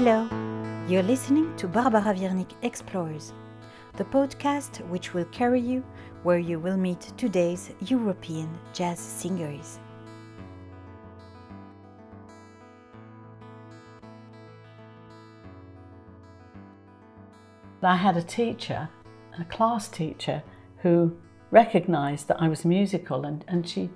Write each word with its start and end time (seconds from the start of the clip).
Hello, 0.00 0.28
you're 0.86 1.02
listening 1.02 1.56
to 1.56 1.66
Barbara 1.66 2.14
Wiernik 2.14 2.52
Explores, 2.62 3.32
the 3.96 4.04
podcast 4.04 4.88
which 4.90 5.12
will 5.12 5.24
carry 5.32 5.60
you 5.60 5.82
where 6.22 6.38
you 6.38 6.60
will 6.60 6.76
meet 6.76 7.00
today's 7.16 7.72
European 7.80 8.48
jazz 8.72 9.00
singers. 9.00 9.80
I 17.82 17.96
had 17.96 18.16
a 18.16 18.22
teacher, 18.22 18.88
a 19.36 19.44
class 19.46 19.88
teacher, 19.88 20.44
who 20.82 21.16
recognized 21.50 22.28
that 22.28 22.40
I 22.40 22.46
was 22.46 22.64
musical 22.64 23.24
and, 23.24 23.44
and 23.48 23.68
she 23.68 23.90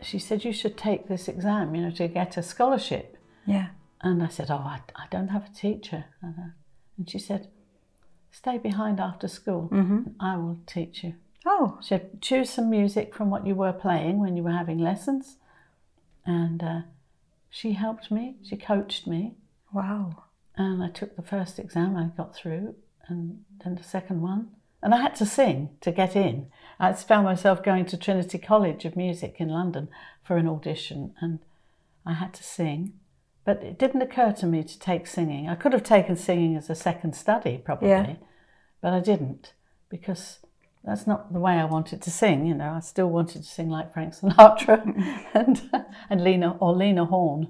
she 0.00 0.18
said 0.18 0.42
you 0.42 0.54
should 0.54 0.78
take 0.78 1.06
this 1.06 1.28
exam, 1.28 1.74
you 1.74 1.82
know, 1.82 1.90
to 1.90 2.08
get 2.08 2.38
a 2.38 2.42
scholarship. 2.42 3.18
Yeah. 3.44 3.68
And 4.04 4.22
I 4.22 4.28
said, 4.28 4.50
Oh, 4.50 4.56
I, 4.56 4.80
I 4.94 5.06
don't 5.10 5.28
have 5.28 5.46
a 5.46 5.54
teacher. 5.54 6.04
And 6.20 7.10
she 7.10 7.18
said, 7.18 7.48
Stay 8.30 8.58
behind 8.58 9.00
after 9.00 9.26
school. 9.26 9.70
Mm-hmm. 9.72 10.10
I 10.20 10.36
will 10.36 10.58
teach 10.66 11.02
you. 11.02 11.14
Oh. 11.46 11.78
She 11.80 11.88
said, 11.88 12.20
Choose 12.20 12.50
some 12.50 12.68
music 12.68 13.14
from 13.14 13.30
what 13.30 13.46
you 13.46 13.54
were 13.54 13.72
playing 13.72 14.20
when 14.20 14.36
you 14.36 14.42
were 14.42 14.50
having 14.50 14.78
lessons. 14.78 15.38
And 16.26 16.62
uh, 16.62 16.80
she 17.48 17.72
helped 17.72 18.10
me, 18.10 18.36
she 18.42 18.56
coached 18.56 19.06
me. 19.06 19.34
Wow. 19.72 20.24
And 20.56 20.82
I 20.82 20.90
took 20.90 21.16
the 21.16 21.22
first 21.22 21.58
exam, 21.58 21.96
I 21.96 22.04
got 22.16 22.34
through, 22.34 22.74
and 23.08 23.44
then 23.64 23.74
the 23.74 23.82
second 23.82 24.20
one. 24.20 24.48
And 24.82 24.94
I 24.94 25.00
had 25.00 25.14
to 25.16 25.26
sing 25.26 25.70
to 25.80 25.90
get 25.92 26.14
in. 26.14 26.48
I 26.78 26.92
found 26.92 27.24
myself 27.24 27.62
going 27.62 27.86
to 27.86 27.96
Trinity 27.96 28.36
College 28.36 28.84
of 28.84 28.96
Music 28.96 29.36
in 29.38 29.48
London 29.48 29.88
for 30.22 30.36
an 30.36 30.46
audition, 30.46 31.14
and 31.22 31.38
I 32.04 32.12
had 32.12 32.34
to 32.34 32.44
sing. 32.44 32.92
But 33.44 33.62
it 33.62 33.78
didn't 33.78 34.02
occur 34.02 34.32
to 34.32 34.46
me 34.46 34.62
to 34.64 34.78
take 34.78 35.06
singing. 35.06 35.48
I 35.48 35.54
could 35.54 35.72
have 35.72 35.82
taken 35.82 36.16
singing 36.16 36.56
as 36.56 36.70
a 36.70 36.74
second 36.74 37.14
study, 37.14 37.58
probably, 37.58 37.88
Yeah. 37.90 38.16
but 38.80 38.92
I 38.94 39.00
didn't 39.00 39.52
because 39.90 40.38
that's 40.82 41.06
not 41.06 41.32
the 41.32 41.40
way 41.40 41.54
I 41.54 41.64
wanted 41.66 42.00
to 42.02 42.10
sing. 42.10 42.46
You 42.46 42.54
know, 42.54 42.72
I 42.72 42.80
still 42.80 43.08
wanted 43.10 43.42
to 43.42 43.48
sing 43.48 43.68
like 43.68 43.92
Frank 43.92 44.14
Sinatra 44.14 44.82
and 45.34 45.62
and 46.10 46.24
Lena 46.24 46.56
or 46.60 46.74
Lena 46.74 47.04
Horne. 47.04 47.48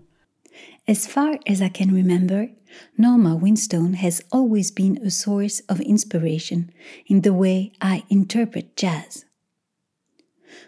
As 0.87 1.07
far 1.07 1.39
as 1.47 1.61
I 1.61 1.69
can 1.69 1.93
remember, 1.93 2.49
Norma 2.97 3.37
Winstone 3.37 3.95
has 3.97 4.23
always 4.31 4.71
been 4.71 4.99
a 4.99 5.11
source 5.11 5.61
of 5.69 5.81
inspiration 5.81 6.71
in 7.07 7.23
the 7.23 7.33
way 7.33 7.73
I 7.81 8.05
interpret 8.09 8.77
jazz. 8.77 9.25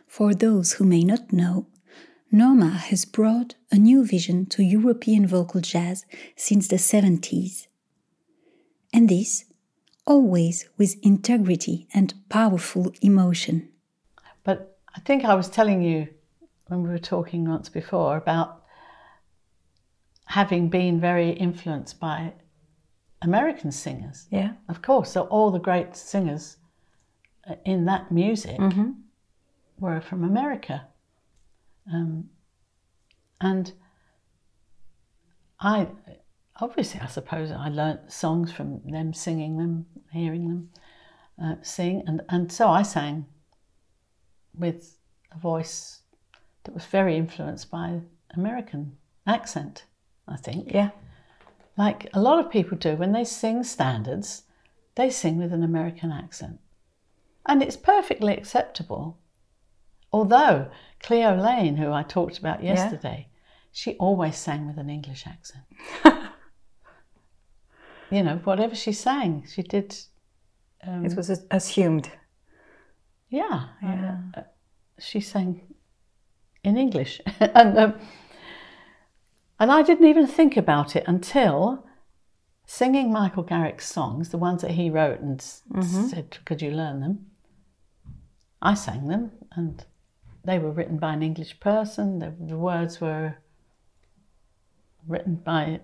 For 0.07 0.35
those 0.35 0.75
who 0.75 0.85
may 0.85 1.05
not 1.05 1.33
know, 1.33 1.67
Norma 2.37 2.69
has 2.69 3.07
brought 3.07 3.55
a 3.73 3.77
new 3.77 4.05
vision 4.05 4.45
to 4.45 4.63
European 4.63 5.27
vocal 5.27 5.63
jazz 5.63 6.05
since 6.37 6.69
the 6.69 6.77
70s. 6.77 7.67
And 8.93 9.09
this 9.09 9.47
always 10.07 10.69
with 10.77 10.97
integrity 11.03 11.89
and 11.95 12.13
powerful 12.29 12.93
emotion. 13.01 13.71
But 14.45 14.79
I 14.95 15.01
think 15.01 15.25
I 15.25 15.35
was 15.35 15.49
telling 15.49 15.81
you 15.81 16.09
when 16.67 16.83
we 16.83 16.91
were 16.91 16.99
talking 16.99 17.49
once 17.49 17.71
before 17.71 18.19
about 18.19 18.63
having 20.27 20.69
been 20.69 21.01
very 21.01 21.31
influenced 21.31 21.99
by 21.99 22.35
American 23.23 23.73
singers. 23.73 24.27
Yeah. 24.31 24.53
Of 24.69 24.83
course, 24.83 25.11
so 25.13 25.23
all 25.23 25.51
the 25.51 25.59
great 25.59 25.97
singers 25.97 26.59
uh, 27.49 27.55
in 27.65 27.87
that 27.87 28.13
music 28.13 28.61
were 29.79 30.03
from 30.03 30.23
America. 30.23 30.89
Um, 31.93 32.31
and 33.41 33.73
I, 35.61 35.89
obviously, 36.61 37.01
I 37.01 37.07
suppose 37.07 37.51
I 37.51 37.69
learnt 37.69 38.13
songs 38.13 38.53
from 38.53 38.81
them 38.85 39.13
singing 39.13 39.59
them, 39.59 39.87
hearing 40.13 40.49
them 40.49 40.71
uh, 41.43 41.55
sing. 41.63 42.03
And, 42.07 42.23
and 42.29 42.51
so 42.51 42.69
I 42.69 42.83
sang 42.83 43.27
with 44.59 44.99
a 45.33 45.39
voice 45.39 46.01
that 46.65 46.75
was 46.75 46.87
very 46.87 47.17
influenced 47.17 47.71
by 47.71 48.01
American 48.35 48.97
accent, 49.27 49.85
I 50.27 50.37
think 50.37 50.73
Yeah. 50.73 50.91
like 51.77 52.09
a 52.13 52.21
lot 52.21 52.39
of 52.45 52.51
people 52.51 52.77
do 52.77 52.97
when 52.97 53.13
they 53.13 53.25
sing 53.25 53.63
standards, 53.65 54.43
they 54.95 55.11
sing 55.11 55.39
with 55.39 55.53
an 55.53 55.63
American 55.63 56.11
accent. 56.11 56.59
And 57.45 57.63
it's 57.63 57.77
perfectly 57.77 58.35
acceptable. 58.37 59.19
Although 60.13 60.71
Cleo 61.03 61.37
Laine, 61.37 61.77
who 61.77 61.93
I 61.93 62.03
talked 62.03 62.39
about 62.39 62.63
yesterday, 62.63 63.29
she 63.73 63.95
always 63.97 64.37
sang 64.37 64.67
with 64.67 64.79
an 64.79 64.91
English 64.91 65.27
accent. 65.27 65.65
you 68.11 68.23
know, 68.23 68.37
whatever 68.45 68.75
she 68.75 68.93
sang, 68.93 69.45
she 69.53 69.63
did. 69.63 69.97
Um, 70.87 71.05
It 71.05 71.17
was 71.17 71.31
assumed. 71.51 72.11
yeah, 73.29 73.69
Yeah. 73.83 74.19
uh, 74.35 74.43
she 74.99 75.21
sang 75.21 75.61
in 76.63 76.77
English, 76.77 77.21
and 77.41 77.79
um, 77.79 77.95
and 79.59 79.71
I 79.73 79.83
didn't 79.83 80.07
even 80.09 80.27
think 80.27 80.57
about 80.57 80.97
it 80.97 81.05
until 81.07 81.85
singing 82.67 83.13
Michael 83.13 83.43
Garrick's 83.43 83.87
songs, 83.87 84.29
the 84.31 84.39
ones 84.39 84.63
that 84.63 84.73
he 84.73 84.91
wrote 84.91 85.21
and 85.21 85.41
s- 85.41 85.63
said, 86.11 86.39
"Could 86.45 86.63
you 86.63 86.71
learn 86.71 87.01
them?" 87.01 87.27
I 88.63 88.75
sang 88.75 89.09
them, 89.09 89.33
and 89.53 89.85
they 90.47 90.59
were 90.59 90.71
written 90.71 90.99
by 90.99 91.13
an 91.13 91.23
English 91.23 91.61
person. 91.61 92.19
The, 92.21 92.33
the 92.39 92.57
words 92.57 93.01
were 93.01 93.37
written 95.07 95.37
by, 95.37 95.81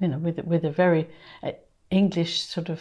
you 0.00 0.08
know, 0.08 0.18
with 0.18 0.38
with 0.44 0.64
a 0.64 0.70
very 0.70 1.08
uh, 1.42 1.52
English 1.90 2.42
sort 2.42 2.68
of 2.68 2.80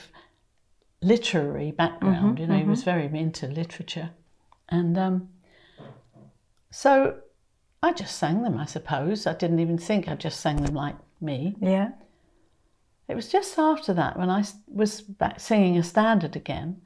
literary 1.01 1.71
background. 1.71 2.39
you 2.39 2.47
know, 2.47 2.57
he 2.57 2.63
was 2.63 2.83
very 2.83 3.05
into 3.05 3.47
literature, 3.47 4.11
and 4.69 4.97
um, 4.97 5.29
so 6.71 7.19
I 7.83 7.93
just 7.93 8.17
sang 8.17 8.43
them. 8.43 8.57
I 8.57 8.66
suppose 8.66 9.27
I 9.27 9.33
didn't 9.33 9.59
even 9.59 9.77
think. 9.77 10.07
I 10.07 10.16
just 10.16 10.39
sang 10.39 10.63
them 10.63 10.73
like 10.73 10.95
me. 11.21 11.55
Yeah. 11.61 11.91
It 13.07 13.16
was 13.16 13.29
just 13.29 13.57
after 13.57 13.93
that, 13.93 14.17
when 14.17 14.29
I 14.29 14.43
was 14.67 15.01
back 15.01 15.39
singing 15.39 15.77
a 15.77 15.83
standard 15.83 16.35
again, 16.35 16.81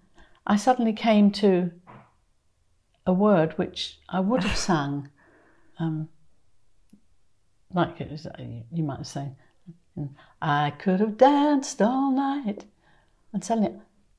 I 0.46 0.56
suddenly 0.56 0.94
came 0.94 1.32
to 1.32 1.72
a 3.06 3.14
word 3.14 3.54
which 3.54 4.00
I 4.10 4.20
would 4.20 4.44
have 4.44 4.58
sung, 4.58 5.10
um, 5.80 6.10
like 7.74 8.00
it 8.02 8.12
was, 8.12 8.28
you 8.72 8.84
might 8.84 8.98
have 8.98 9.08
sang, 9.08 9.36
I 10.42 10.72
could 10.72 11.00
have 11.00 11.18
danced 11.18 11.82
all 11.82 12.12
night. 12.12 12.66
And 13.34 13.44
suddenly, 13.44 13.74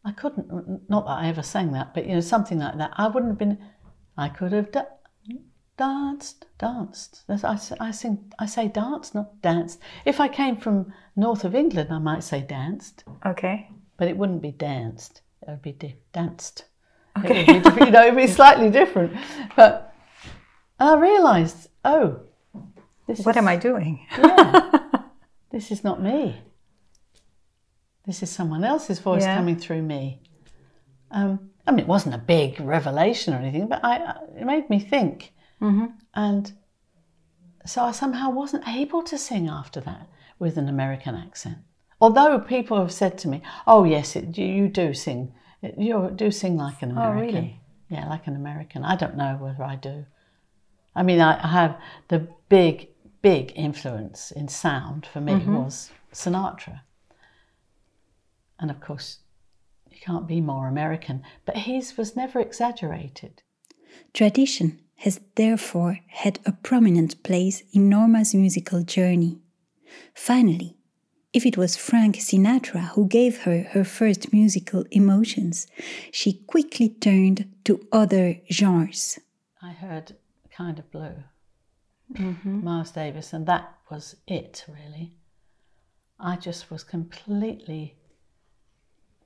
I 0.05 0.13
couldn't, 0.13 0.89
not 0.89 1.07
that 1.07 1.19
I 1.19 1.29
ever 1.29 1.43
sang 1.43 1.73
that, 1.73 1.95
but 1.95 2.07
you 2.07 2.15
know, 2.15 2.21
something 2.21 2.59
like 2.59 2.79
that. 2.79 2.93
I 2.95 3.09
wouldn't 3.09 3.31
have 3.31 3.39
been, 3.39 3.59
I 4.17 4.29
could 4.29 4.53
have 4.53 4.73
da- 4.73 4.85
danced, 5.77 6.47
danced. 6.59 7.25
I, 7.29 7.59
I 7.81 7.91
sing, 7.91 8.33
I 8.39 8.47
say 8.47 8.69
dance, 8.69 9.15
not 9.15 9.41
danced. 9.43 9.81
If 10.05 10.21
I 10.21 10.29
came 10.29 10.57
from 10.57 10.93
north 11.17 11.45
of 11.45 11.55
England, 11.55 11.91
I 11.93 11.99
might 11.99 12.25
say 12.25 12.41
danced, 12.43 13.05
Okay. 13.25 13.69
but 13.97 14.09
it 14.09 14.17
wouldn't 14.17 14.43
be 14.43 14.53
danced. 14.53 15.23
It 15.43 15.51
would 15.51 15.63
be 15.63 15.73
di- 15.73 15.97
danced. 17.21 17.49
It 17.51 17.65
would 17.65 17.77
be, 17.77 17.85
you 17.87 17.91
know, 17.91 18.03
it'd 18.03 18.17
be 18.17 18.27
slightly 18.41 18.71
different. 18.71 19.13
But 19.57 19.95
I 20.79 20.97
realised, 20.97 21.69
oh, 21.85 22.21
this 23.07 23.21
What 23.25 23.37
is, 23.37 23.39
am 23.39 23.49
I 23.49 23.57
doing? 23.57 24.07
This 25.51 25.71
is 25.71 25.85
not 25.85 26.01
me. 26.03 26.41
This 28.07 28.23
is 28.23 28.31
someone 28.31 28.65
else's 28.65 28.99
voice 29.01 29.23
Yeah. 29.23 29.37
coming 29.37 29.57
through 29.57 29.83
me. 29.83 30.23
Um, 31.11 31.51
I 31.67 31.71
mean, 31.73 31.81
it 31.81 31.87
wasn't 31.87 32.15
a 32.15 32.19
big 32.19 32.59
revelation 32.59 33.35
or 33.35 33.37
anything, 33.37 33.69
but 33.69 33.85
I, 33.85 34.17
it 34.37 34.47
made 34.47 34.71
me 34.71 34.81
think. 34.81 35.33
And 36.15 36.53
so 37.65 37.83
I 37.85 37.93
somehow 37.93 38.31
wasn't 38.31 38.67
able 38.67 39.03
to 39.05 39.17
sing 39.17 39.47
after 39.49 39.81
that 39.83 40.09
with 40.41 40.57
an 40.57 40.69
American 40.69 41.15
accent. 41.15 41.59
Although 42.01 42.41
people 42.41 42.79
have 42.79 42.91
said 42.91 43.17
to 43.19 43.29
me, 43.29 43.43
"Oh 43.67 43.85
yes, 43.85 44.17
it, 44.17 44.37
you, 44.37 44.45
you 44.47 44.69
do 44.69 44.93
sing. 44.93 45.33
You 45.63 46.11
do 46.15 46.31
sing 46.31 46.57
like 46.57 46.83
an 46.83 46.91
American." 46.91 47.19
Oh, 47.19 47.21
really? 47.21 47.61
Yeah, 47.89 48.09
like 48.09 48.27
an 48.27 48.37
American. 48.37 48.85
I 48.85 48.97
don't 48.97 49.17
know 49.17 49.37
whether 49.39 49.63
I 49.63 49.77
do. 49.77 50.07
I 50.95 51.03
mean, 51.03 51.21
I, 51.21 51.43
I 51.43 51.49
have 51.49 51.79
the 52.09 52.27
big, 52.49 52.89
big 53.21 53.53
influence 53.55 54.31
in 54.31 54.49
sound 54.49 55.07
for 55.13 55.21
me 55.21 55.35
mm-hmm. 55.35 55.57
was 55.57 55.91
Sinatra. 56.13 56.81
And 58.59 58.71
of 58.71 58.81
course, 58.81 59.19
you 59.91 59.99
can't 60.01 60.27
be 60.27 60.41
more 60.41 60.69
American, 60.69 61.23
but 61.45 61.57
his 61.57 61.97
was 61.97 62.17
never 62.17 62.41
exaggerated. 62.41 63.43
Tradition 64.15 64.81
has 64.97 65.21
therefore 65.35 65.99
had 66.09 66.39
a 66.47 66.53
prominent 66.53 67.23
place 67.23 67.63
in 67.73 67.89
Norma's 67.89 68.35
musical 68.35 68.83
journey. 68.83 69.41
Finally, 70.15 70.77
if 71.33 71.47
it 71.47 71.57
was 71.57 71.77
Frank 71.77 72.17
Sinatra 72.17 72.89
who 72.91 73.07
gave 73.07 73.43
her 73.43 73.63
her 73.73 73.85
first 73.85 74.33
musical 74.33 74.85
emotions, 74.91 75.67
she 76.11 76.35
quickly 76.35 76.89
turned 76.89 77.49
to 77.65 77.87
other 77.91 78.41
genres. 78.51 79.19
I 79.63 79.71
heard 79.71 80.17
Kind 80.51 80.79
of 80.79 80.91
Blue, 80.91 81.25
mm-hmm. 82.13 82.65
Miles 82.65 82.91
Davis, 82.91 83.33
and 83.33 83.47
that 83.47 83.75
was 83.91 84.17
it, 84.27 84.65
really. 84.69 85.13
I 86.21 86.37
just 86.37 86.71
was 86.71 86.85
completely 86.85 87.97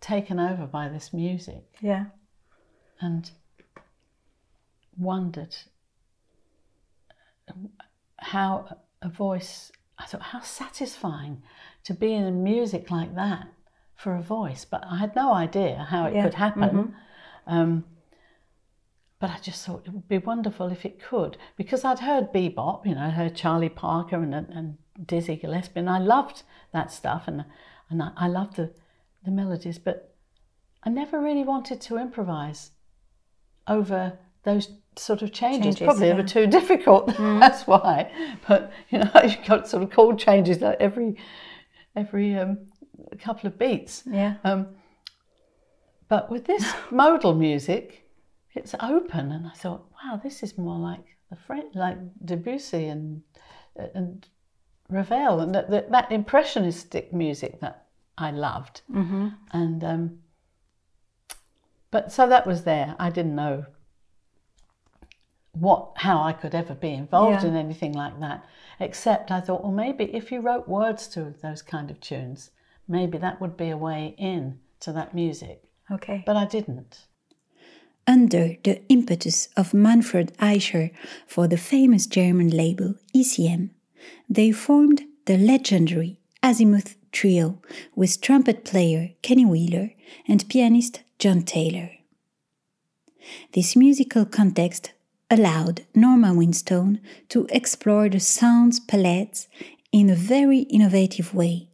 taken 0.00 0.38
over 0.38 0.66
by 0.66 0.88
this 0.88 1.12
music 1.12 1.64
Yeah. 1.80 2.06
and 3.00 3.30
wondered 4.96 5.56
how 8.18 8.78
a 9.02 9.08
voice, 9.08 9.72
I 9.98 10.06
thought, 10.06 10.22
how 10.22 10.40
satisfying 10.40 11.42
to 11.86 11.94
be 11.94 12.12
in 12.12 12.42
music 12.42 12.90
like 12.90 13.14
that 13.14 13.46
for 13.94 14.14
a 14.16 14.22
voice. 14.22 14.64
But 14.64 14.84
I 14.90 14.98
had 14.98 15.14
no 15.14 15.32
idea 15.32 15.86
how 15.88 16.06
it 16.06 16.14
Yeah, 16.14 16.24
could 16.24 16.34
happen. 16.34 16.94
Um, 17.46 17.84
but 19.20 19.30
I 19.30 19.38
just 19.38 19.64
thought 19.64 19.84
it 19.86 19.92
would 19.92 20.08
be 20.08 20.18
wonderful 20.18 20.66
if 20.70 20.84
it 20.84 21.00
could, 21.02 21.38
because 21.56 21.84
I'd 21.84 22.00
heard 22.00 22.32
bebop, 22.32 22.84
you 22.84 22.94
know, 22.94 23.02
I 23.02 23.10
heard 23.10 23.34
Charlie 23.34 23.68
Parker 23.70 24.16
and, 24.16 24.34
and 24.34 24.76
Dizzy 25.06 25.36
Gillespie, 25.36 25.80
and 25.80 25.88
I 25.88 25.98
loved 25.98 26.42
that 26.72 26.90
stuff, 26.90 27.24
and 27.26 27.44
and 27.88 28.02
I, 28.02 28.10
I 28.16 28.28
loved 28.28 28.56
the, 28.56 28.72
the 29.24 29.30
melodies, 29.30 29.78
but 29.78 30.14
I 30.82 30.90
never 30.90 31.20
really 31.20 31.44
wanted 31.44 31.80
to 31.82 31.98
improvise 31.98 32.72
over 33.68 34.18
those 34.42 34.70
sort 34.96 35.22
of 35.22 35.32
changes. 35.32 35.76
Changes, 35.76 35.84
Probably 35.84 36.08
they 36.08 36.14
were 36.14 36.22
too 36.22 36.46
difficult. 36.58 37.06
That's 37.16 37.66
why. 37.66 38.10
But 38.46 38.72
you 38.90 38.98
know, 38.98 39.10
you've 39.24 39.46
got 39.46 39.68
sort 39.68 39.82
of 39.82 39.90
chord 39.90 40.18
changes 40.18 40.58
that 40.58 40.80
every 40.80 41.16
every 41.96 42.38
um, 42.38 42.58
couple 43.18 43.48
of 43.48 43.58
beats. 43.58 44.04
Yeah. 44.06 44.36
Um, 44.44 44.68
but 46.08 46.30
with 46.30 46.44
this 46.44 46.64
modal 46.90 47.34
music, 47.34 48.08
it's 48.54 48.74
open, 48.80 49.32
and 49.32 49.46
I 49.46 49.50
thought, 49.50 49.90
wow, 49.92 50.20
this 50.22 50.42
is 50.42 50.56
more 50.56 50.78
like 50.78 51.04
the 51.30 51.36
French, 51.36 51.74
like 51.74 51.98
Debussy 52.24 52.86
and 52.86 53.22
and 53.94 54.26
Ravel, 54.88 55.40
and 55.40 55.54
that, 55.54 55.70
that, 55.70 55.90
that 55.90 56.12
impressionistic 56.12 57.12
music 57.12 57.60
that 57.60 57.86
I 58.16 58.30
loved. 58.30 58.82
Mm-hmm. 58.90 59.28
And 59.50 59.84
um, 59.84 60.18
but 61.90 62.12
so 62.12 62.28
that 62.28 62.46
was 62.46 62.64
there. 62.64 62.94
I 62.98 63.10
didn't 63.10 63.34
know 63.34 63.66
what 65.58 65.92
how 65.96 66.22
I 66.22 66.32
could 66.32 66.54
ever 66.54 66.74
be 66.74 66.92
involved 66.92 67.42
Yeah. 67.42 67.50
in 67.50 67.56
anything 67.56 67.92
like 67.92 68.18
that. 68.20 68.44
Except 68.78 69.30
I 69.30 69.40
thought, 69.40 69.62
well, 69.62 69.72
maybe 69.72 70.04
if 70.14 70.30
you 70.30 70.40
wrote 70.40 70.68
words 70.68 71.08
to 71.08 71.34
those 71.42 71.62
kind 71.62 71.90
of 71.90 72.00
tunes, 72.00 72.50
maybe 72.86 73.18
that 73.18 73.40
would 73.40 73.56
be 73.56 73.70
a 73.70 73.76
way 73.76 74.14
in 74.18 74.58
to 74.80 74.92
that 74.92 75.14
music. 75.14 75.62
Okay. 75.90 76.22
But 76.26 76.36
I 76.36 76.44
didn't. 76.44 77.06
Under 78.06 78.56
the 78.62 78.82
impetus 78.88 79.48
of 79.56 79.74
Manfred 79.74 80.36
Eicher 80.38 80.90
for 81.26 81.48
the 81.48 81.56
famous 81.56 82.06
German 82.06 82.50
label 82.50 82.94
ECM, 83.14 83.70
they 84.28 84.52
formed 84.52 85.02
the 85.24 85.36
legendary 85.38 86.20
Azimuth 86.42 86.96
Trio 87.10 87.60
with 87.96 88.20
trumpet 88.20 88.64
player 88.64 89.10
Kenny 89.22 89.44
Wheeler 89.44 89.90
and 90.28 90.48
pianist 90.48 91.02
John 91.18 91.42
Taylor. 91.42 91.90
This 93.54 93.74
musical 93.74 94.24
context 94.24 94.92
allowed 95.30 95.84
Norma 95.94 96.28
Winstone 96.28 97.00
to 97.28 97.46
explore 97.50 98.08
the 98.08 98.20
sounds 98.20 98.80
palettes 98.80 99.48
in 99.92 100.10
a 100.10 100.14
very 100.14 100.60
innovative 100.60 101.34
way. 101.34 101.68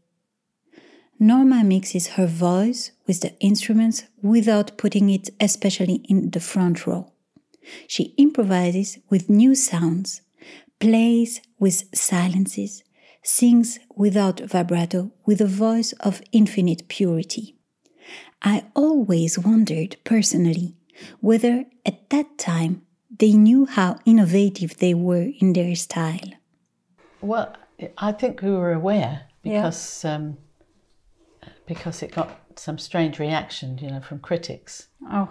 Norma 1.18 1.62
mixes 1.62 2.08
her 2.08 2.26
voice 2.26 2.90
with 3.06 3.20
the 3.20 3.38
instruments 3.38 4.04
without 4.22 4.76
putting 4.76 5.08
it 5.08 5.30
especially 5.40 6.04
in 6.08 6.30
the 6.30 6.40
front 6.40 6.86
row. 6.86 7.12
She 7.86 8.14
improvises 8.16 8.98
with 9.08 9.30
new 9.30 9.54
sounds, 9.54 10.22
plays 10.80 11.40
with 11.60 11.84
silences, 11.94 12.82
sings 13.22 13.78
without 13.94 14.40
vibrato 14.40 15.12
with 15.24 15.40
a 15.40 15.46
voice 15.46 15.92
of 16.00 16.22
infinite 16.32 16.88
purity. 16.88 17.56
I 18.42 18.64
always 18.74 19.38
wondered 19.38 19.96
personally 20.02 20.74
whether 21.20 21.66
at 21.86 22.10
that 22.10 22.36
time 22.36 22.82
they 23.18 23.32
knew 23.32 23.66
how 23.66 23.98
innovative 24.04 24.78
they 24.78 24.94
were 24.94 25.28
in 25.40 25.52
their 25.52 25.74
style. 25.76 26.30
Well, 27.20 27.54
I 27.98 28.12
think 28.12 28.42
we 28.42 28.50
were 28.50 28.72
aware 28.72 29.22
Yeah. 29.42 29.62
because 29.62 30.04
um, 30.04 30.36
because 31.66 32.02
it 32.02 32.12
got 32.12 32.28
some 32.56 32.78
strange 32.78 33.18
reaction, 33.18 33.78
you 33.78 33.90
know, 33.90 34.00
from 34.00 34.18
critics 34.20 34.88
Oh, 35.10 35.28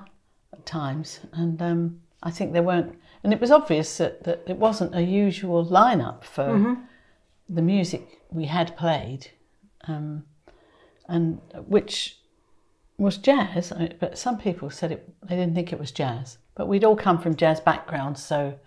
at 0.53 0.65
times, 0.65 1.19
and 1.33 1.61
um, 1.61 2.01
I 2.23 2.31
think 2.31 2.53
they 2.53 2.61
weren't. 2.61 2.97
And 3.23 3.33
it 3.33 3.39
was 3.41 3.51
obvious 3.51 3.97
that, 3.97 4.23
that 4.23 4.41
it 4.47 4.57
wasn't 4.57 4.95
a 4.95 5.01
usual 5.01 5.65
lineup 5.65 6.23
for 6.23 6.77
the 7.49 7.61
music 7.61 8.01
we 8.31 8.45
had 8.45 8.75
played, 8.77 9.31
um, 9.87 10.23
and 11.07 11.39
which 11.67 12.17
was 12.97 13.17
jazz. 13.17 13.71
I- 13.71 13.95
But 13.99 14.17
some 14.17 14.37
people 14.37 14.69
said 14.69 14.91
it; 14.91 15.13
they 15.23 15.35
didn't 15.35 15.55
think 15.55 15.71
it 15.71 15.79
was 15.79 15.91
jazz. 15.91 16.37
But 16.55 16.67
we'd 16.67 16.83
all 16.83 16.95
come 16.95 17.19
from 17.19 17.35
jazz 17.35 17.59
backgrounds, 17.59 18.23
so 18.23 18.59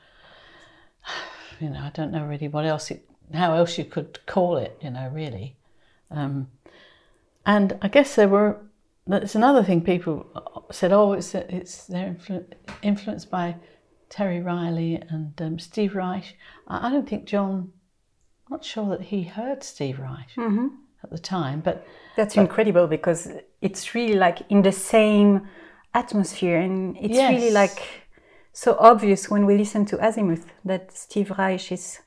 you 1.61 1.71
know, 1.71 1.81
I 1.81 1.91
don't 1.91 2.13
know 2.13 2.25
really 2.25 2.49
what 2.49 2.65
else, 2.65 2.91
it, 2.91 3.09
how 3.33 3.55
else 3.55 3.79
you 3.79 3.85
could 3.85 4.25
call 4.27 4.57
it, 4.57 4.79
you 4.81 4.91
know, 4.91 5.11
really. 5.13 5.57
Um, 6.11 6.49
and 7.47 7.79
I 7.83 7.89
guess 7.89 8.15
there 8.15 8.29
were. 8.29 8.61
That's 9.07 9.35
another 9.35 9.63
thing 9.63 9.83
people 9.83 10.27
said. 10.71 10.93
Oh, 10.93 11.13
it's 11.13 11.35
it's 11.35 11.87
they're 11.87 12.17
influ- 12.19 12.47
influenced 12.83 13.31
by 13.31 13.57
Terry 14.09 14.41
Riley 14.41 15.03
and 15.11 15.41
um, 15.43 15.59
Steve 15.59 15.95
Reich. 15.95 16.37
I, 16.67 16.89
I 16.89 16.91
don't 16.91 17.09
think 17.09 17.27
John. 17.27 17.73
I'm 18.47 18.51
not 18.57 18.65
sure 18.65 18.89
that 18.91 19.03
he 19.03 19.25
heard 19.25 19.63
Steve 19.63 19.99
Reich 19.99 20.29
at 21.03 21.11
the 21.11 21.19
time, 21.19 21.61
but 21.61 21.87
That's 22.17 22.37
incredible 22.37 22.87
because 22.87 23.29
it's 23.61 23.95
really 23.95 24.15
like 24.15 24.39
in 24.49 24.63
the 24.63 24.73
same 24.73 25.49
atmosphere, 25.95 26.59
and 26.59 26.97
it's 26.97 27.17
Yes. 27.17 27.31
really 27.31 27.51
like 27.51 27.81
so 28.53 28.77
obvious 28.79 29.31
when 29.31 29.47
we 29.47 29.57
listen 29.57 29.85
to 29.87 29.97
Azimuth 30.07 30.47
that 30.65 30.93
Steve 30.93 31.31
Reich 31.39 31.73
is 31.73 32.01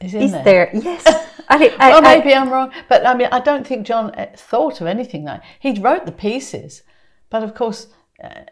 is 0.00 0.14
is 0.14 0.32
there. 0.32 0.44
there. 0.44 0.70
Yes, 0.74 1.06
I, 1.48 1.74
I, 1.78 1.90
Well, 1.90 2.02
maybe 2.02 2.34
I'm 2.34 2.50
wrong, 2.50 2.72
but 2.88 3.04
I 3.06 3.14
mean, 3.14 3.28
I 3.32 3.40
don't 3.40 3.66
think 3.66 3.86
John 3.86 4.10
uh, 4.14 4.26
thought 4.36 4.80
of 4.80 4.86
anything 4.86 5.24
like 5.24 5.42
he 5.60 5.80
wrote 5.80 6.06
the 6.06 6.12
pieces, 6.12 6.82
but 7.30 7.42
of 7.42 7.54
course, 7.54 7.88
uh, 8.22 8.42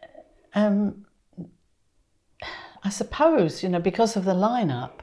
um, 0.54 1.06
I 2.82 2.90
suppose 2.90 3.62
you 3.62 3.68
know 3.68 3.80
because 3.80 4.16
of 4.16 4.24
the 4.24 4.34
lineup, 4.34 5.00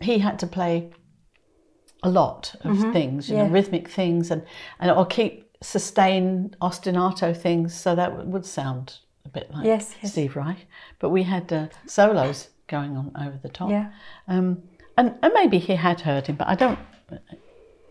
he 0.00 0.18
had 0.18 0.38
to 0.38 0.46
play 0.46 0.90
a 2.02 2.08
lot 2.10 2.54
of 2.64 2.76
things, 2.92 3.28
you 3.28 3.36
know, 3.36 3.44
rhythmic 3.52 3.88
things, 3.88 4.30
and 4.30 4.42
and 4.80 4.90
or 4.90 5.04
keep 5.06 5.47
sustain 5.60 6.54
ostinato 6.60 7.36
things, 7.36 7.74
so 7.74 7.94
that 7.94 8.26
would- 8.26 8.46
sound 8.46 8.98
a 9.24 9.28
bit 9.28 9.50
like 9.52 9.66
Yes, 9.66 9.94
yes. 10.02 10.12
Steve 10.12 10.36
Reich. 10.36 10.66
But 10.98 11.10
we 11.10 11.22
had 11.24 11.52
uh, 11.52 11.66
solos 11.86 12.48
going 12.66 12.96
on 12.96 13.12
over 13.20 13.38
the 13.42 13.48
top. 13.48 13.70
Yeah. 13.70 13.90
Um, 14.28 14.62
and, 14.96 15.14
and 15.22 15.32
maybe 15.34 15.58
he 15.58 15.74
had 15.74 16.00
heard 16.00 16.26
him, 16.26 16.36
but 16.36 16.48
I 16.48 16.54
don't. 16.54 16.78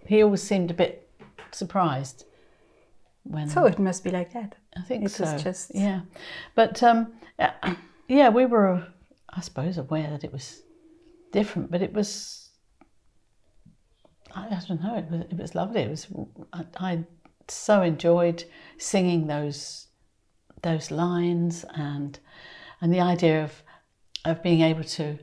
He 0.06 0.24
always 0.24 0.42
seemed 0.42 0.72
a 0.72 0.74
bit 0.74 1.10
surprised 1.52 2.26
when. 3.24 3.50
so 3.50 3.66
it 3.66 3.78
must 3.80 4.04
be 4.04 4.10
like 4.12 4.34
that. 4.34 4.56
I 4.76 4.82
think 4.82 5.04
it 5.06 5.12
so. 5.12 5.24
was 5.32 5.44
just- 5.44 5.72
Yeah, 5.76 6.02
but 6.56 6.82
um, 6.84 7.14
yeah, 8.08 8.30
we 8.30 8.46
were, 8.46 8.88
I 9.30 9.42
suppose, 9.42 9.78
aware 9.78 10.10
that 10.10 10.24
it 10.24 10.32
was 10.32 10.62
different, 11.32 11.70
but 11.72 11.82
it 11.82 11.94
was. 11.94 12.50
I, 14.36 14.48
I 14.48 14.62
don't 14.68 14.82
know. 14.84 14.96
It 14.98 15.10
was, 15.12 15.22
it 15.30 15.38
was 15.38 15.56
lovely. 15.56 15.82
It 15.82 15.90
was. 15.90 16.08
I, 16.54 16.66
I 16.78 17.04
so 17.52 17.82
enjoyed 17.82 18.44
singing 18.78 19.28
those 19.28 19.88
those 20.64 20.92
lines 20.92 21.66
and 21.76 22.20
and 22.82 22.94
the 22.94 23.00
idea 23.02 23.44
of 23.44 23.64
of 24.26 24.44
being 24.44 24.62
able 24.62 24.84
to 24.84 25.18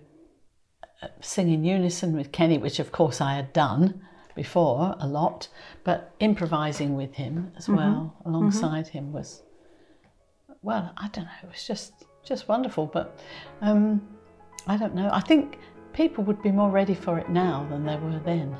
uh, 1.02 1.08
sing 1.20 1.50
in 1.50 1.64
unison 1.64 2.16
with 2.16 2.32
Kenny, 2.32 2.58
which 2.58 2.78
of 2.78 2.92
course 2.92 3.20
I 3.20 3.34
had 3.34 3.52
done 3.52 4.02
before 4.34 4.96
a 4.98 5.06
lot, 5.06 5.48
but 5.84 6.12
improvising 6.18 6.96
with 6.96 7.14
him 7.14 7.52
as 7.56 7.68
well 7.68 8.16
alongside 8.24 8.88
him 8.88 9.12
was 9.12 9.42
well, 10.62 10.92
I 10.96 11.08
don't 11.08 11.24
know, 11.24 11.30
it 11.42 11.50
was 11.50 11.66
just 11.66 12.04
just 12.24 12.48
wonderful. 12.48 12.86
But 12.86 13.18
um, 13.60 14.00
I 14.66 14.76
don't 14.76 14.94
know. 14.94 15.10
I 15.12 15.20
think 15.20 15.58
people 15.92 16.24
would 16.24 16.42
be 16.42 16.50
more 16.50 16.70
ready 16.70 16.94
for 16.94 17.18
it 17.18 17.28
now 17.28 17.66
than 17.70 17.84
they 17.84 17.96
were 17.96 18.18
then. 18.24 18.56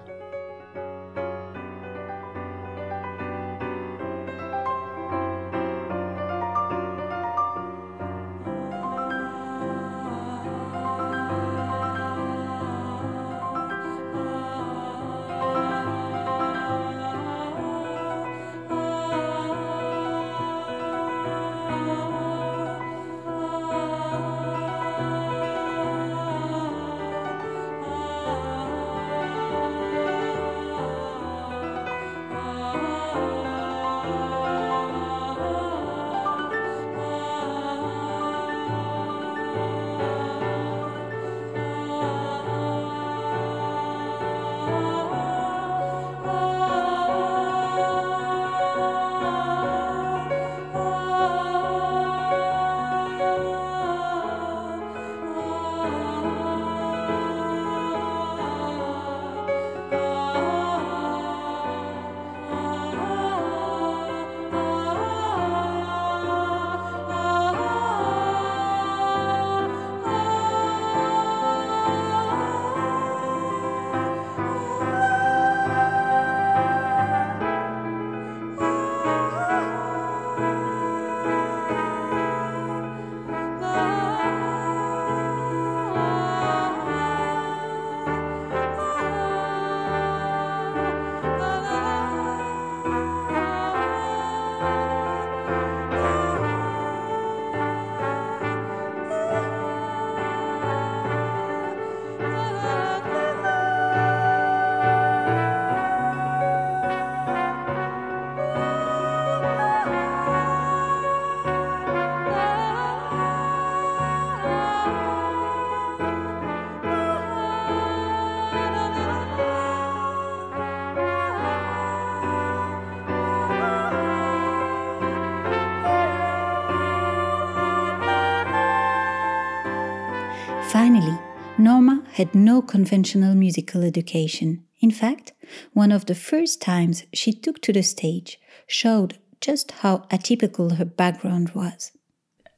Had 132.15 132.35
no 132.35 132.63
conventional 132.63 133.35
musical 133.35 133.83
education. 133.83 134.65
In 134.81 134.91
fact, 134.91 135.33
one 135.73 135.93
of 135.93 136.07
the 136.07 136.15
first 136.15 136.61
times 136.61 137.05
she 137.13 137.33
took 137.33 137.61
to 137.63 137.73
the 137.73 137.83
stage 137.83 138.39
showed 138.67 139.19
just 139.41 139.71
how 139.83 139.99
atypical 140.11 140.77
her 140.77 140.85
background 140.85 141.51
was. 141.55 141.93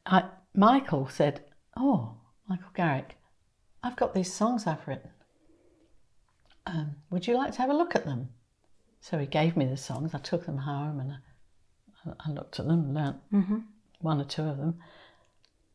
I, 0.04 0.24
Michael 0.54 1.08
said, 1.08 1.42
Oh, 1.76 2.16
Michael 2.48 2.70
Garrick, 2.74 3.16
I've 3.82 3.96
got 3.96 4.14
these 4.14 4.32
songs 4.32 4.66
I've 4.66 4.86
written. 4.86 5.10
Um, 6.66 6.96
would 7.10 7.26
you 7.26 7.34
like 7.36 7.52
to 7.52 7.58
have 7.58 7.70
a 7.70 7.74
look 7.76 7.94
at 7.94 8.04
them? 8.04 8.30
So 9.00 9.18
he 9.18 9.26
gave 9.26 9.56
me 9.56 9.64
the 9.66 9.76
songs. 9.76 10.14
I 10.14 10.18
took 10.18 10.46
them 10.46 10.58
home 10.58 11.00
and 11.00 11.12
I, 11.12 12.12
I 12.28 12.30
looked 12.32 12.58
at 12.60 12.66
them, 12.66 12.80
and 12.84 12.94
learnt 12.94 13.16
Mm-hmm. 13.32 13.58
one 14.00 14.20
or 14.20 14.24
two 14.24 14.42
of 14.42 14.58
them. 14.58 14.78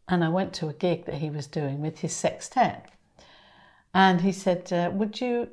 And 0.08 0.24
I 0.24 0.30
went 0.30 0.54
to 0.56 0.68
a 0.68 0.74
gig 0.74 1.06
that 1.06 1.16
he 1.16 1.30
was 1.30 1.48
doing 1.48 1.82
with 1.82 2.00
his 2.00 2.14
sextet. 2.14 2.90
And 3.94 4.22
he 4.22 4.32
said, 4.32 4.72
uh, 4.72 4.90
"Would 4.94 5.20
you, 5.22 5.50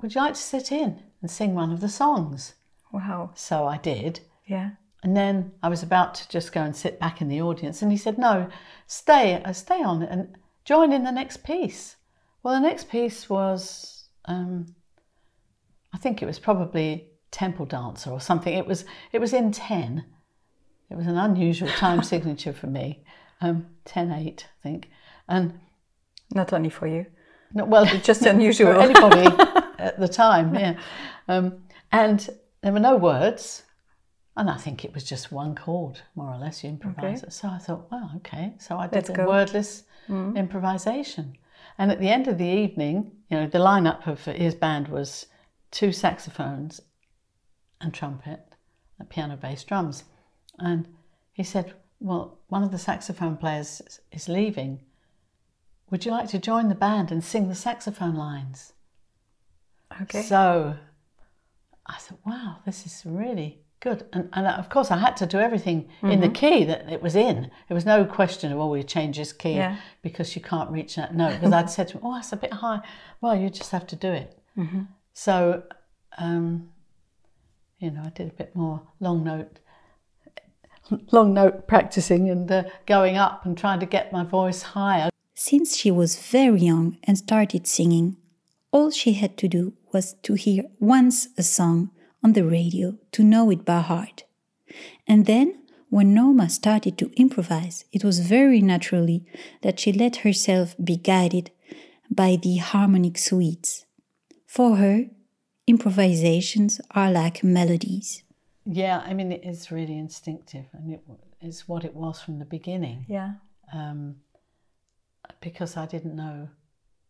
would 0.00 0.14
you 0.14 0.20
like 0.20 0.34
to 0.34 0.40
sit 0.40 0.70
in 0.70 1.02
and 1.20 1.30
sing 1.30 1.54
one 1.54 1.72
of 1.72 1.80
the 1.80 1.88
songs?" 1.88 2.54
Wow. 2.92 3.30
So 3.34 3.66
I 3.66 3.78
did. 3.78 4.20
Yeah. 4.46 4.70
And 5.02 5.16
then 5.16 5.52
I 5.62 5.68
was 5.68 5.82
about 5.82 6.14
to 6.14 6.28
just 6.28 6.52
go 6.52 6.62
and 6.62 6.74
sit 6.74 6.98
back 6.98 7.20
in 7.20 7.28
the 7.28 7.42
audience, 7.42 7.82
and 7.82 7.90
he 7.90 7.98
said, 7.98 8.18
"No, 8.18 8.48
stay, 8.86 9.42
uh, 9.42 9.52
stay 9.52 9.82
on 9.82 10.02
and 10.02 10.36
join 10.64 10.92
in 10.92 11.04
the 11.04 11.12
next 11.12 11.44
piece." 11.44 11.96
Well, 12.42 12.54
the 12.54 12.60
next 12.60 12.90
piece 12.90 13.30
was, 13.30 14.08
um, 14.26 14.74
I 15.94 15.98
think 15.98 16.22
it 16.22 16.26
was 16.26 16.38
probably 16.38 17.08
Temple 17.30 17.64
Dancer 17.66 18.10
or 18.10 18.20
something. 18.20 18.52
It 18.52 18.66
was, 18.66 18.84
it 19.12 19.20
was 19.20 19.32
in 19.32 19.50
ten. 19.50 20.04
It 20.90 20.96
was 20.96 21.06
an 21.06 21.16
unusual 21.16 21.70
time 21.70 22.02
signature 22.12 22.52
for 22.52 22.66
me, 22.66 23.02
um, 23.40 23.66
10-8, 23.86 24.44
I 24.44 24.46
think, 24.62 24.90
and 25.28 25.58
Not 26.34 26.52
only 26.52 26.70
for 26.70 26.86
you. 26.86 27.06
No, 27.52 27.64
well, 27.64 27.84
Just 28.02 28.22
unusual. 28.22 28.72
for 28.74 28.80
anybody 28.80 29.26
at 29.78 29.98
the 30.00 30.08
time, 30.08 30.54
yeah. 30.54 30.78
Um, 31.28 31.62
and 31.92 32.28
there 32.62 32.72
were 32.72 32.80
no 32.80 32.96
words, 32.96 33.62
and 34.36 34.48
I 34.50 34.56
think 34.56 34.84
it 34.84 34.94
was 34.94 35.04
just 35.04 35.30
one 35.30 35.54
chord, 35.54 36.00
more 36.14 36.32
or 36.32 36.38
less. 36.38 36.64
You 36.64 36.70
improvise 36.70 37.18
Okay. 37.20 37.26
it. 37.28 37.32
So 37.32 37.48
I 37.48 37.58
thought, 37.58 37.90
well, 37.90 38.10
okay. 38.16 38.54
So 38.58 38.76
I 38.78 38.86
did 38.86 38.94
Let's 38.96 39.10
a 39.10 39.12
go. 39.12 39.24
Mm. 39.24 39.28
wordless 39.28 39.82
improvisation, 40.36 41.36
and 41.78 41.90
at 41.90 42.00
the 42.00 42.08
end 42.08 42.28
of 42.28 42.38
the 42.38 42.46
evening, 42.46 43.12
you 43.30 43.36
know, 43.38 43.46
the 43.46 43.58
lineup 43.58 44.06
of 44.06 44.24
his 44.24 44.54
band 44.54 44.88
was 44.88 45.26
two 45.70 45.92
saxophones 45.92 46.80
and 47.80 47.92
trumpet, 47.92 48.40
a 49.00 49.04
piano, 49.04 49.36
bass, 49.36 49.64
drums, 49.64 50.04
and 50.58 50.88
he 51.32 51.42
said, 51.42 51.72
"Well, 52.00 52.38
one 52.48 52.62
of 52.62 52.70
the 52.70 52.78
saxophone 52.78 53.36
players 53.36 53.82
is 54.12 54.28
leaving." 54.28 54.80
Would 55.90 56.04
you 56.04 56.10
like 56.10 56.28
to 56.30 56.38
join 56.38 56.68
the 56.68 56.74
band 56.74 57.10
and 57.12 57.22
sing 57.22 57.48
the 57.48 57.54
saxophone 57.54 58.14
lines? 58.14 58.72
Okay. 60.02 60.22
So 60.22 60.74
I 61.86 61.96
thought, 61.98 62.20
wow, 62.26 62.56
this 62.66 62.84
is 62.86 63.02
really 63.04 63.60
good. 63.80 64.06
And, 64.12 64.28
and 64.32 64.46
of 64.46 64.68
course, 64.70 64.90
I 64.90 64.96
had 64.96 65.16
to 65.18 65.26
do 65.26 65.38
everything 65.38 65.88
in 66.02 66.08
Mm-hmm. 66.08 66.20
the 66.22 66.28
key 66.30 66.64
that 66.64 66.90
it 66.90 67.02
was 67.02 67.14
in. 67.14 67.50
There 67.68 67.74
was 67.74 67.84
no 67.86 68.04
question 68.04 68.50
of, 68.50 68.58
oh, 68.58 68.68
we 68.70 68.82
change 68.82 69.18
this 69.18 69.32
key 69.32 69.52
Yeah. 69.54 69.76
because 70.02 70.34
you 70.34 70.42
can't 70.42 70.70
reach 70.70 70.96
that 70.96 71.14
note. 71.14 71.34
Because 71.34 71.52
I'd 71.52 71.70
said 71.70 71.88
to 71.88 71.98
him, 71.98 72.00
oh, 72.04 72.14
that's 72.14 72.32
a 72.32 72.36
bit 72.36 72.54
high. 72.54 72.80
Well, 73.20 73.36
you 73.36 73.50
just 73.50 73.70
have 73.70 73.86
to 73.88 73.96
do 73.96 74.10
it. 74.10 74.38
Mm-hmm. 74.58 74.82
So, 75.12 75.62
um, 76.18 76.70
you 77.78 77.90
know, 77.90 78.02
I 78.04 78.08
did 78.08 78.28
a 78.30 78.32
bit 78.32 78.56
more 78.56 78.80
long 79.00 79.22
note. 79.22 79.58
Long 81.12 81.32
note 81.32 81.66
practicing 81.66 82.28
and 82.28 82.50
uh, 82.50 82.64
going 82.86 83.16
up 83.16 83.46
and 83.46 83.56
trying 83.56 83.80
to 83.80 83.86
get 83.86 84.12
my 84.12 84.22
voice 84.24 84.60
higher. 84.62 85.08
Since 85.34 85.76
she 85.76 85.90
was 85.90 86.18
very 86.18 86.60
young 86.60 86.96
and 87.02 87.18
started 87.18 87.66
singing, 87.66 88.16
all 88.70 88.90
she 88.90 89.14
had 89.14 89.36
to 89.38 89.48
do 89.48 89.72
was 89.92 90.14
to 90.22 90.34
hear 90.34 90.64
once 90.78 91.28
a 91.36 91.42
song 91.42 91.90
on 92.22 92.32
the 92.32 92.44
radio 92.44 92.96
to 93.12 93.24
know 93.24 93.50
it 93.50 93.64
by 93.64 93.80
heart. 93.80 94.24
And 95.06 95.26
then, 95.26 95.60
when 95.90 96.14
Norma 96.14 96.48
started 96.48 96.96
to 96.98 97.12
improvise, 97.16 97.84
it 97.92 98.02
was 98.02 98.20
very 98.20 98.60
naturally 98.60 99.24
that 99.62 99.78
she 99.78 99.92
let 99.92 100.16
herself 100.16 100.74
be 100.82 100.96
guided 100.96 101.50
by 102.10 102.36
the 102.40 102.56
harmonic 102.56 103.18
suites. 103.18 103.86
For 104.46 104.76
her, 104.76 105.06
improvisations 105.66 106.80
are 106.92 107.10
like 107.10 107.44
melodies. 107.44 108.22
Yeah, 108.64 109.02
I 109.04 109.14
mean, 109.14 109.30
it 109.30 109.44
is 109.44 109.70
really 109.70 109.98
instinctive, 109.98 110.66
and 110.72 110.94
it 110.94 111.02
is 111.40 111.68
what 111.68 111.84
it 111.84 111.94
was 111.94 112.20
from 112.20 112.38
the 112.38 112.44
beginning. 112.44 113.04
Yeah. 113.08 113.32
Um, 113.72 114.16
because 115.44 115.76
I 115.76 115.86
didn't 115.86 116.16
know 116.16 116.48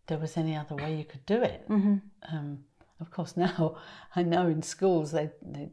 there 0.08 0.18
was 0.18 0.36
any 0.36 0.54
other 0.56 0.74
way 0.74 0.96
you 0.96 1.04
could 1.04 1.24
do 1.24 1.40
it. 1.40 1.66
Mm-hmm. 1.68 1.96
Um, 2.30 2.64
of 3.00 3.10
course, 3.10 3.36
now 3.48 3.76
I 4.14 4.22
know 4.22 4.48
in 4.48 4.60
schools 4.62 5.12
they, 5.12 5.30
they 5.40 5.70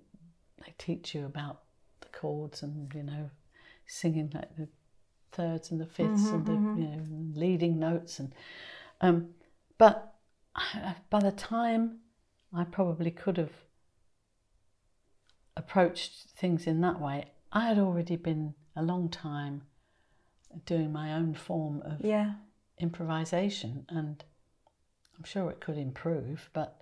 they 0.64 0.74
teach 0.78 1.16
you 1.16 1.26
about 1.26 1.64
the 2.02 2.08
chords 2.20 2.62
and 2.64 2.94
you 2.94 3.04
know 3.04 3.30
singing 3.88 4.32
like 4.34 4.56
the 4.56 4.68
thirds 5.32 5.72
and 5.72 5.82
the 5.82 5.86
5ths 5.86 6.34
and 6.34 6.46
the 6.46 6.82
you 6.82 6.88
know 6.88 7.02
leading 7.34 7.80
notes 7.80 8.20
and 8.20 8.34
um, 9.02 9.30
but 9.78 10.14
I- 10.56 10.96
by 11.10 11.20
the 11.20 11.32
time 11.32 12.00
I 12.54 12.64
probably 12.66 13.12
could 13.12 13.38
have 13.38 13.54
approached 15.58 16.28
things 16.38 16.68
in 16.68 16.82
that 16.82 17.00
way, 17.02 17.32
I 17.52 17.68
had 17.68 17.80
already 17.80 18.16
been 18.18 18.54
a 18.76 18.84
long 18.84 19.10
time 19.10 19.64
doing 20.66 20.92
my 20.92 21.14
own 21.14 21.34
form 21.34 21.82
of 21.84 22.04
Yeah. 22.04 22.34
Improvisation, 22.82 23.86
and 23.90 24.24
I'm 25.18 25.24
sure 25.24 25.50
it 25.50 25.62
could 25.62 25.78
improve, 25.78 26.50
but 26.54 26.82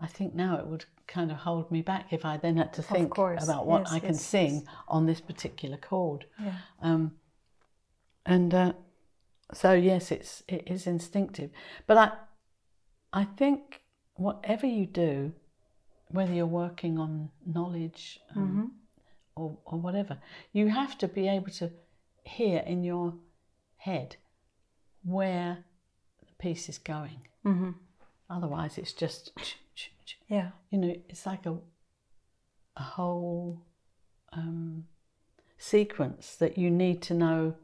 I 0.00 0.06
think 0.06 0.34
now 0.34 0.56
it 0.56 0.66
would 0.66 0.84
kind 1.06 1.30
of 1.30 1.38
hold 1.38 1.70
me 1.70 1.82
back 1.82 2.12
if 2.12 2.24
I 2.24 2.36
then 2.36 2.56
had 2.56 2.72
to 2.74 2.82
think 2.82 3.10
course, 3.10 3.42
about 3.42 3.66
what 3.66 3.82
yes, 3.82 3.92
I 3.92 3.98
can 3.98 4.08
yes, 4.10 4.24
sing 4.24 4.54
yes. 4.54 4.64
on 4.88 5.06
this 5.06 5.20
particular 5.20 5.76
chord. 5.76 6.26
Yeah. 6.42 6.52
Um, 6.82 7.12
and 8.24 8.52
uh, 8.52 8.72
so 9.52 9.72
yes, 9.72 10.10
it's 10.10 10.42
it 10.48 10.64
is 10.66 10.86
instinctive, 10.86 11.50
but 11.86 11.96
I 11.96 12.12
I 13.12 13.24
think 13.24 13.82
whatever 14.14 14.66
you 14.66 14.86
do, 14.86 15.32
whether 16.08 16.32
you're 16.32 16.46
working 16.46 16.98
on 16.98 17.30
knowledge 17.46 18.20
um, 18.34 18.72
or 19.34 19.58
or 19.64 19.78
whatever, 19.78 20.18
you 20.52 20.68
have 20.68 20.98
to 20.98 21.08
be 21.08 21.28
able 21.28 21.50
to 21.52 21.70
hear 22.24 22.58
in 22.66 22.82
your 22.82 23.14
head 23.76 24.16
where 25.06 25.64
the 26.20 26.32
piece 26.38 26.68
is 26.68 26.78
going. 26.78 27.20
Mm-hmm. 27.44 27.70
Otherwise, 28.28 28.76
it's 28.78 28.92
just 28.92 29.32
Yeah. 30.28 30.50
you 30.70 30.78
know, 30.78 30.94
it's 31.08 31.24
like 31.26 31.46
a 31.46 31.56
a 32.78 32.82
whole 32.82 33.62
um, 34.32 34.84
sequence 35.56 36.36
that 36.36 36.58
you 36.58 36.70
need 36.70 37.00
to 37.02 37.14
know 37.14 37.54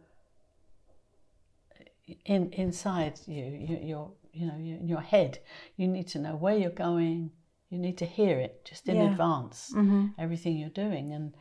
in 2.24 2.50
inside 2.52 3.20
you, 3.26 3.44
you 3.44 3.78
your 3.82 4.12
you 4.32 4.46
know 4.46 4.56
your, 4.56 4.78
in 4.78 4.88
your 4.88 5.00
head. 5.00 5.38
You 5.76 5.88
need 5.88 6.08
to 6.08 6.18
know 6.18 6.36
where 6.36 6.56
you're 6.56 6.70
going. 6.70 7.30
You 7.70 7.78
need 7.78 7.98
to 7.98 8.06
hear 8.06 8.38
it 8.38 8.64
just 8.64 8.88
in 8.88 8.96
Yeah. 8.96 9.10
advance. 9.10 9.72
Mm-hmm. 9.74 10.06
Everything 10.18 10.56
you're 10.58 10.68
doing, 10.86 11.12
and 11.12 11.34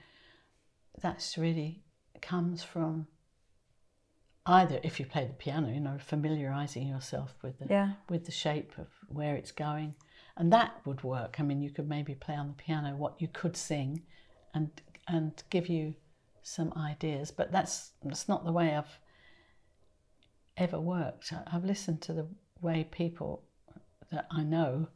that's 1.01 1.38
really 1.38 1.84
comes 2.22 2.63
from 2.63 3.08
either 4.45 4.79
if 4.83 5.00
you 5.00 5.05
play 5.05 5.25
the 5.25 5.33
piano, 5.33 5.69
you 5.69 5.79
know, 5.79 5.98
familiarizing 6.00 6.88
yourself 6.88 7.36
with 7.43 7.60
the 7.60 7.67
Yeah. 7.69 7.93
with 8.10 8.25
the 8.25 8.31
shape 8.31 8.77
of 8.77 8.88
where 9.07 9.36
it's 9.36 9.51
going. 9.51 9.95
And 10.38 10.51
that 10.53 10.86
would 10.86 11.03
work. 11.03 11.39
I 11.39 11.43
mean, 11.43 11.62
you 11.62 11.69
could 11.69 11.88
maybe 11.88 12.15
play 12.15 12.36
on 12.36 12.48
the 12.48 12.53
piano 12.53 12.95
what 12.95 13.21
you 13.21 13.27
could 13.27 13.55
sing 13.55 14.03
and 14.53 14.69
and 15.07 15.43
give 15.50 15.67
you 15.67 15.95
some 16.41 16.74
ideas, 16.74 17.31
but 17.31 17.51
that's 17.51 17.91
that's 18.03 18.27
not 18.27 18.45
the 18.45 18.51
way 18.51 18.75
I've 18.75 19.00
ever 20.57 20.79
worked. 20.79 21.33
I've 21.48 21.65
listened 21.65 22.01
to 22.03 22.13
the 22.13 22.27
way 22.62 22.83
people 22.83 23.43
that 24.12 24.27
I 24.31 24.43
know, 24.43 24.88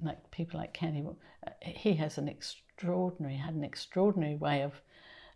like 0.00 0.30
people 0.30 0.60
like 0.60 0.74
Kenny, 0.74 1.04
uh, 1.46 1.50
he 1.62 1.94
has 1.94 2.18
an 2.18 2.28
extraordinary, 2.28 3.36
had 3.36 3.54
an 3.54 3.64
extraordinary 3.64 4.36
way 4.36 4.62
of 4.62 4.82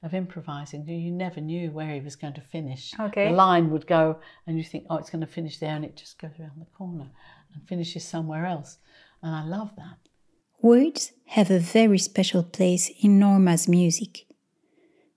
of 0.02 0.14
improvising. 0.14 0.86
You 0.88 1.10
never 1.10 1.40
knew 1.40 1.70
where 1.70 1.94
he 1.94 2.00
was 2.00 2.16
going 2.16 2.34
to 2.34 2.40
finish. 2.40 2.92
Okay. 2.98 3.28
The 3.28 3.34
line 3.34 3.70
would 3.70 3.86
go, 3.86 4.18
and 4.46 4.58
you 4.58 4.64
think, 4.64 4.86
oh, 4.88 4.96
it's 4.96 5.10
going 5.10 5.20
to 5.20 5.26
finish 5.26 5.58
there, 5.58 5.74
and 5.74 5.84
it 5.84 5.96
just 5.96 6.18
goes 6.18 6.32
around 6.38 6.60
the 6.60 6.66
corner 6.76 7.10
and 7.52 7.68
finishes 7.68 8.04
somewhere 8.04 8.46
else. 8.46 8.78
And 9.22 9.34
I 9.34 9.44
love 9.44 9.70
that. 9.76 9.98
Words 10.62 11.12
have 11.26 11.50
a 11.50 11.58
very 11.58 11.98
special 11.98 12.42
place 12.42 12.90
in 13.00 13.18
Norma's 13.18 13.68
music. 13.68 14.26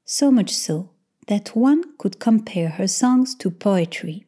So 0.05 0.31
much 0.31 0.51
so 0.51 0.91
that 1.27 1.55
one 1.55 1.83
could 1.97 2.19
compare 2.19 2.69
her 2.69 2.87
songs 2.87 3.35
to 3.35 3.51
poetry. 3.51 4.25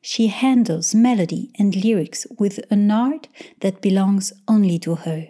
She 0.00 0.28
handles 0.28 0.94
melody 0.94 1.50
and 1.58 1.74
lyrics 1.74 2.26
with 2.38 2.60
an 2.70 2.90
art 2.90 3.28
that 3.60 3.80
belongs 3.80 4.32
only 4.46 4.78
to 4.80 4.96
her. 4.96 5.28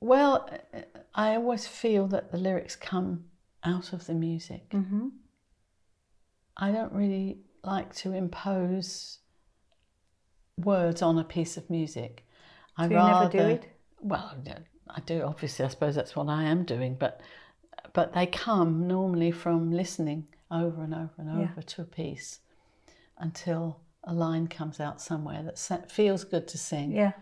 Well, 0.00 0.48
uh, 0.74 0.80
I 1.14 1.36
always 1.36 1.66
feel 1.66 2.06
that 2.08 2.32
the 2.32 2.36
lyrics 2.36 2.76
come 2.76 3.24
out 3.66 3.92
of 3.92 4.06
the 4.06 4.14
music. 4.14 4.70
Mm-hmm. 4.70 5.08
I 6.56 6.70
don't 6.70 6.92
really 6.92 7.38
like 7.62 7.94
to 7.96 8.12
impose 8.12 9.18
words 10.58 11.02
on 11.02 11.18
a 11.18 11.24
piece 11.24 11.56
of 11.56 11.68
music. 11.68 12.26
I 12.76 12.88
So 12.88 12.90
you 12.94 12.96
never 12.96 13.28
do 13.28 13.38
it? 13.38 13.68
Well, 14.00 14.32
I 14.88 15.00
do. 15.00 15.22
Obviously, 15.22 15.64
I 15.64 15.68
suppose 15.68 15.94
that's 15.94 16.16
what 16.16 16.28
I 16.28 16.44
am 16.44 16.64
doing, 16.64 16.96
but 16.98 17.20
but 17.92 18.12
they 18.12 18.26
come 18.26 18.86
normally 18.86 19.30
from 19.30 19.70
listening 19.70 20.26
over 20.50 20.82
and 20.82 20.94
over 20.94 21.12
and 21.18 21.28
Yeah. 21.40 21.48
over 21.50 21.62
to 21.62 21.82
a 21.82 21.84
piece 21.84 22.40
until 23.18 23.80
a 24.04 24.12
line 24.12 24.46
comes 24.48 24.80
out 24.80 25.00
somewhere 25.00 25.42
that 25.42 25.90
feels 25.90 26.24
good 26.24 26.46
to 26.48 26.58
sing 26.58 26.92
Yeah. 26.92 27.12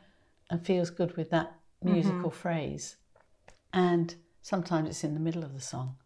and 0.51 0.65
feels 0.65 0.91
good 0.91 1.17
with 1.17 1.31
that 1.31 1.55
musical 1.83 2.31
phrase. 2.31 2.97
And 3.73 4.15
sometimes 4.43 4.89
it's 4.89 5.05
in 5.05 5.15
the 5.15 5.21
middle 5.21 5.45
of 5.45 5.55
the 5.55 5.61
song, 5.61 5.97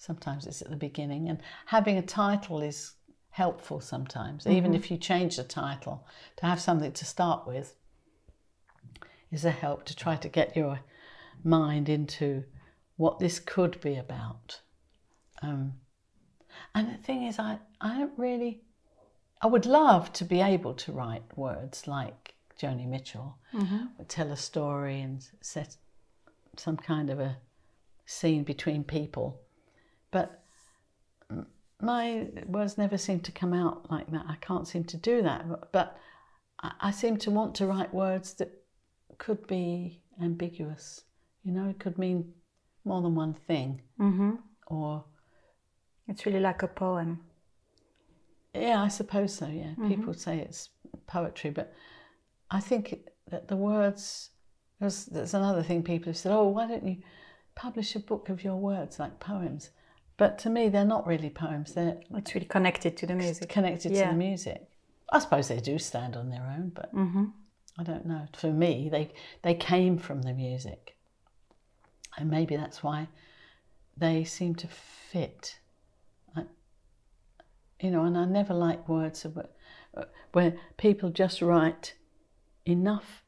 sometimes 0.00 0.46
it's 0.46 0.62
at 0.62 0.70
the 0.70 0.76
beginning. 0.76 1.28
And 1.28 1.38
having 1.66 1.98
a 1.98 2.02
title 2.02 2.62
is 2.62 2.94
helpful 3.28 3.80
sometimes, 3.80 4.46
even 4.46 4.74
if 4.74 4.90
you 4.90 4.96
change 4.96 5.36
the 5.36 5.44
title, 5.44 6.06
to 6.36 6.46
have 6.46 6.60
something 6.60 6.92
to 6.92 7.04
start 7.04 7.46
with 7.46 7.76
is 9.30 9.44
a 9.44 9.50
help 9.50 9.84
to 9.84 9.94
try 9.94 10.16
to 10.16 10.28
get 10.28 10.56
your 10.56 10.80
mind 11.44 11.88
into 11.88 12.44
what 12.96 13.18
this 13.18 13.38
could 13.38 13.80
be 13.80 13.94
about. 13.96 14.60
Um, 15.42 15.74
and 16.74 16.92
the 16.92 17.02
thing 17.02 17.22
is, 17.24 17.38
I, 17.38 17.58
I 17.80 17.98
don't 17.98 18.18
really, 18.18 18.62
I 19.42 19.46
would 19.46 19.66
love 19.66 20.12
to 20.14 20.24
be 20.24 20.40
able 20.40 20.74
to 20.74 20.92
write 20.92 21.36
words 21.36 21.86
like 21.86 22.34
Joni 22.60 22.88
Mitchell, 22.88 23.36
would 23.98 24.08
tell 24.08 24.32
a 24.32 24.36
story 24.36 25.00
and 25.00 25.24
set 25.40 25.76
some 26.56 26.76
kind 26.78 27.10
of 27.10 27.20
a 27.20 27.36
scene 28.06 28.44
between 28.44 28.82
people. 28.82 29.40
But 30.10 30.42
my 31.80 32.26
words 32.46 32.76
never 32.78 32.98
seem 32.98 33.20
to 33.20 33.32
come 33.32 33.52
out 33.54 33.90
like 33.90 34.10
that. 34.10 34.26
I 34.28 34.36
can't 34.40 34.68
seem 34.68 34.84
to 34.84 34.96
do 34.96 35.22
that. 35.22 35.72
But- 35.72 35.96
I, 36.62 36.90
seem 36.90 37.16
to 37.18 37.30
want 37.30 37.54
to 37.54 37.66
write 37.66 37.94
words 37.94 38.34
that 38.34 38.50
could 39.16 39.46
be 39.46 40.02
ambiguous. 40.22 41.04
You 41.42 41.52
know, 41.52 41.70
it 41.70 41.78
could 41.78 41.96
mean 41.96 42.34
more 42.84 43.00
than 43.00 43.14
one 43.14 43.32
thing. 43.32 43.80
Mm-hmm. 43.98 44.32
Or, 44.66 45.04
It's 46.06 46.26
really 46.26 46.40
like 46.40 46.62
a 46.62 46.68
poem. 46.68 47.20
yeah, 48.52 48.82
I 48.82 48.88
suppose 48.88 49.32
so, 49.32 49.46
yeah. 49.46 49.72
People 49.88 50.12
say 50.12 50.38
it's 50.40 50.68
poetry, 51.06 51.48
but 51.50 51.72
I 52.50 52.60
think 52.60 52.92
it- 52.92 53.14
that 53.30 53.48
the 53.48 53.56
words, 53.56 54.28
there's, 54.80 55.06
there's 55.06 55.32
another 55.32 55.62
thing 55.62 55.82
people 55.82 56.10
have 56.10 56.18
said, 56.18 56.32
oh, 56.32 56.48
why 56.48 56.66
don't 56.66 56.86
you 56.86 56.98
publish 57.54 57.96
a 57.96 58.00
book 58.00 58.28
of 58.28 58.44
your 58.44 58.56
words 58.56 58.98
like 58.98 59.18
poems? 59.18 59.70
But 60.20 60.38
to 60.40 60.50
me, 60.50 60.68
they're 60.68 60.84
not 60.96 61.06
really 61.06 61.30
poems, 61.30 61.72
they're 61.72 61.98
It's 62.14 62.34
really 62.34 62.46
connected 62.46 62.94
to 62.98 63.06
the 63.06 63.14
music. 63.14 63.48
connected 63.48 63.94
to 63.94 64.06
the 64.10 64.12
music. 64.12 64.60
I 65.10 65.18
suppose 65.18 65.48
they 65.48 65.60
do 65.60 65.78
stand 65.78 66.14
on 66.14 66.28
their 66.28 66.46
own, 66.56 66.72
but 66.74 66.94
Mm-hmm. 66.94 67.24
I 67.78 67.82
don't 67.84 68.04
know. 68.04 68.26
For 68.36 68.52
me, 68.52 68.90
they 68.90 69.12
they 69.42 69.54
came 69.54 69.96
from 69.96 70.20
the 70.22 70.34
music, 70.34 70.96
and 72.18 72.28
maybe 72.30 72.54
that's 72.56 72.82
why 72.82 73.08
they 73.96 74.24
seem 74.24 74.54
to 74.56 74.68
fit. 75.12 75.58
I, 76.36 76.42
you 77.80 77.90
know, 77.90 78.04
and 78.04 78.18
I 78.18 78.26
never 78.26 78.52
like 78.52 78.86
words 78.88 79.24
of, 79.24 79.38
where 80.32 80.52
people 80.76 81.08
just 81.10 81.40
write 81.40 81.94
enough 82.66 83.24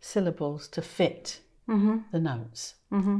syllables 0.00 0.68
to 0.68 0.80
fit 0.82 1.40
Mm-hmm. 1.68 1.96
the 2.12 2.20
notes. 2.20 2.76
Mm-hmm. 2.92 3.18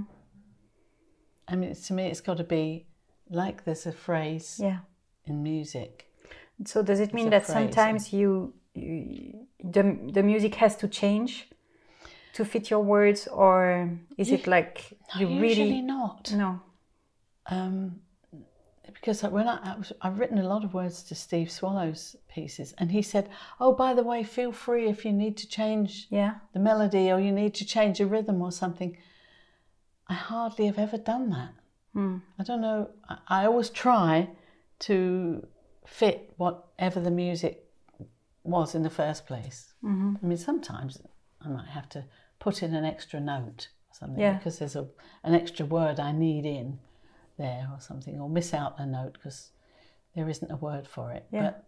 I 1.48 1.56
mean, 1.56 1.74
to 1.74 1.92
me, 1.92 2.06
it's 2.06 2.20
got 2.20 2.36
to 2.38 2.44
be 2.44 2.85
like 3.30 3.64
there's 3.64 3.86
a 3.86 3.92
phrase 3.92 4.60
Yeah. 4.62 4.78
in 5.24 5.42
music. 5.42 6.06
So 6.64 6.82
does 6.82 7.00
it 7.00 7.12
mean 7.12 7.30
that 7.30 7.46
sometimes 7.46 8.12
you, 8.12 8.54
you 8.74 9.46
the 9.62 9.82
the 10.12 10.22
music 10.22 10.54
has 10.56 10.76
to 10.76 10.88
change 10.88 11.48
to 12.32 12.44
fit 12.44 12.70
your 12.70 12.80
words, 12.84 13.26
or 13.28 13.90
is 14.16 14.30
it 14.30 14.46
like 14.46 14.98
you 15.18 15.28
Usually 15.28 15.40
really 15.70 15.82
not. 15.82 16.32
no? 16.32 16.60
um, 17.46 18.00
because 18.84 19.22
when 19.22 19.48
I, 19.48 19.72
I 19.72 19.76
was, 19.78 19.92
I've 20.00 20.18
written 20.18 20.38
a 20.38 20.48
lot 20.48 20.64
of 20.64 20.72
words 20.74 21.02
to 21.04 21.14
Steve 21.14 21.50
Swallow's 21.50 22.16
pieces, 22.28 22.74
and 22.78 22.90
he 22.92 23.02
said, 23.02 23.28
"Oh, 23.60 23.72
by 23.74 23.94
the 23.94 24.02
way, 24.02 24.22
feel 24.24 24.52
free 24.52 24.88
if 24.88 25.04
you 25.04 25.12
need 25.12 25.36
to 25.38 25.46
change 25.48 26.06
Yeah. 26.10 26.34
the 26.52 26.60
melody 26.60 27.10
or 27.12 27.20
you 27.20 27.32
need 27.32 27.54
to 27.54 27.64
change 27.64 28.00
a 28.00 28.06
rhythm 28.06 28.40
or 28.42 28.52
something." 28.52 28.96
I 30.08 30.14
hardly 30.14 30.66
have 30.66 30.78
ever 30.78 30.98
done 30.98 31.30
that. 31.30 31.52
Hmm. 31.96 32.18
I 32.38 32.42
don't 32.42 32.60
know. 32.60 32.90
I, 33.26 33.46
always 33.46 33.70
try 33.70 34.28
to 34.80 35.46
fit 35.86 36.34
whatever 36.36 37.00
the 37.00 37.10
music 37.10 37.64
was 38.44 38.74
in 38.74 38.82
the 38.82 38.90
first 38.90 39.26
place. 39.26 39.72
Mm-hmm. 39.82 40.16
I 40.22 40.26
mean, 40.26 40.36
sometimes 40.36 41.00
I 41.40 41.48
might 41.48 41.68
have 41.68 41.88
to 41.90 42.04
put 42.38 42.62
in 42.62 42.74
an 42.74 42.84
extra 42.84 43.18
note 43.18 43.68
or 43.90 43.94
something 43.94 44.20
Yeah. 44.20 44.34
because 44.34 44.58
there's 44.58 44.76
a, 44.76 44.86
an 45.24 45.34
extra 45.34 45.64
word 45.64 45.98
I 45.98 46.12
need 46.12 46.44
in 46.44 46.78
there 47.38 47.66
or 47.72 47.80
something, 47.80 48.20
or 48.20 48.28
miss 48.28 48.52
out 48.52 48.74
a 48.78 48.84
note 48.84 49.14
because 49.14 49.52
there 50.14 50.28
isn't 50.28 50.50
a 50.50 50.56
word 50.56 50.86
for 50.86 51.12
it. 51.12 51.24
Yeah. 51.32 51.44
But 51.44 51.64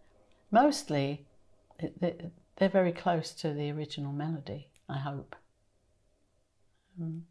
mostly 0.51 1.25
it, 1.79 1.99
they- 1.99 2.29
they're 2.57 2.69
very 2.69 2.91
close 2.91 3.31
to 3.41 3.51
the 3.51 3.71
original 3.71 4.11
melody, 4.11 4.67
I 4.87 4.99
hope. 4.99 5.35
Um, 7.01 7.23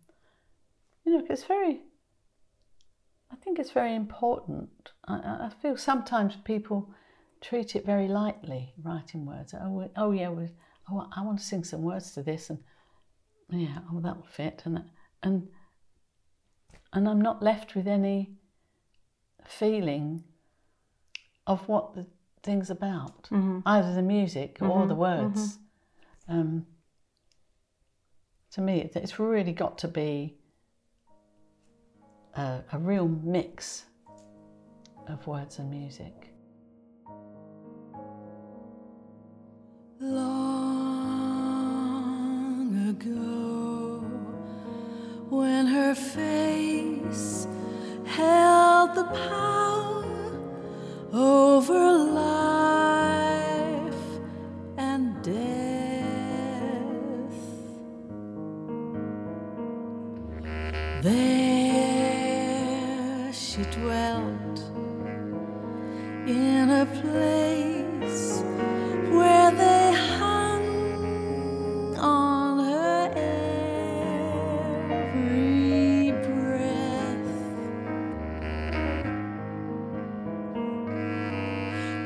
you 1.04 1.12
know, 1.18 1.26
it's 1.30 1.44
very, 1.44 1.82
I 3.30 3.36
think 3.36 3.58
it's 3.58 3.70
very 3.70 3.94
important. 3.94 4.70
I, 5.06 5.14
I 5.14 5.50
feel 5.60 5.76
sometimes 5.76 6.36
people 6.36 6.90
treat 7.40 7.76
it 7.76 7.84
very 7.84 8.08
lightly, 8.08 8.72
writing 8.82 9.26
words. 9.26 9.54
Oh, 9.54 9.90
oh 9.96 10.10
yeah, 10.12 10.30
we, 10.30 10.48
oh, 10.90 11.08
I 11.14 11.22
want 11.22 11.38
to 11.38 11.44
sing 11.44 11.64
some 11.64 11.82
words 11.82 12.12
to 12.12 12.22
this, 12.22 12.50
and 12.50 12.58
yeah, 13.50 13.78
oh, 13.92 14.00
that'll 14.00 14.26
fit, 14.30 14.62
and 14.64 14.82
and 15.22 15.48
and 16.92 17.08
I'm 17.08 17.20
not 17.20 17.42
left 17.42 17.74
with 17.74 17.86
any 17.86 18.38
feeling 19.46 20.24
of 21.46 21.68
what 21.68 21.94
the 21.94 22.06
thing's 22.42 22.70
about, 22.70 23.24
mm-hmm. 23.24 23.60
either 23.66 23.94
the 23.94 24.02
music 24.02 24.58
or 24.60 24.68
mm-hmm. 24.68 24.88
the 24.88 24.94
words. 24.94 25.58
Mm-hmm. 26.28 26.40
Um, 26.40 26.66
to 28.52 28.60
me, 28.60 28.90
it's 28.94 29.18
really 29.18 29.52
got 29.52 29.78
to 29.78 29.88
be 29.88 30.37
a, 32.38 32.64
a 32.72 32.78
real 32.78 33.08
mix 33.08 33.84
of 35.08 35.26
words 35.26 35.58
and 35.58 35.68
music. 35.70 36.32
Long 40.00 40.28
ago, 42.90 44.04
when 45.28 45.66
her 45.66 45.96
face 45.96 47.48
held 48.06 48.94
the 48.94 49.04
power 49.04 50.04
over 51.12 51.92
life 51.92 52.37
place 67.00 68.42
where 69.10 69.50
they 69.52 69.92
hung 70.18 71.96
on 71.96 72.64
her 72.64 73.10
every 74.94 76.12
breath. 76.26 77.28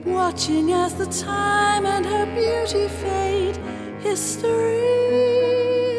Watching 0.05 0.73
as 0.73 0.95
the 0.95 1.07
time 1.07 1.87
and 1.87 2.05
her 2.05 2.27
beauty 2.35 2.89
fade, 2.89 3.57
history 4.01 4.81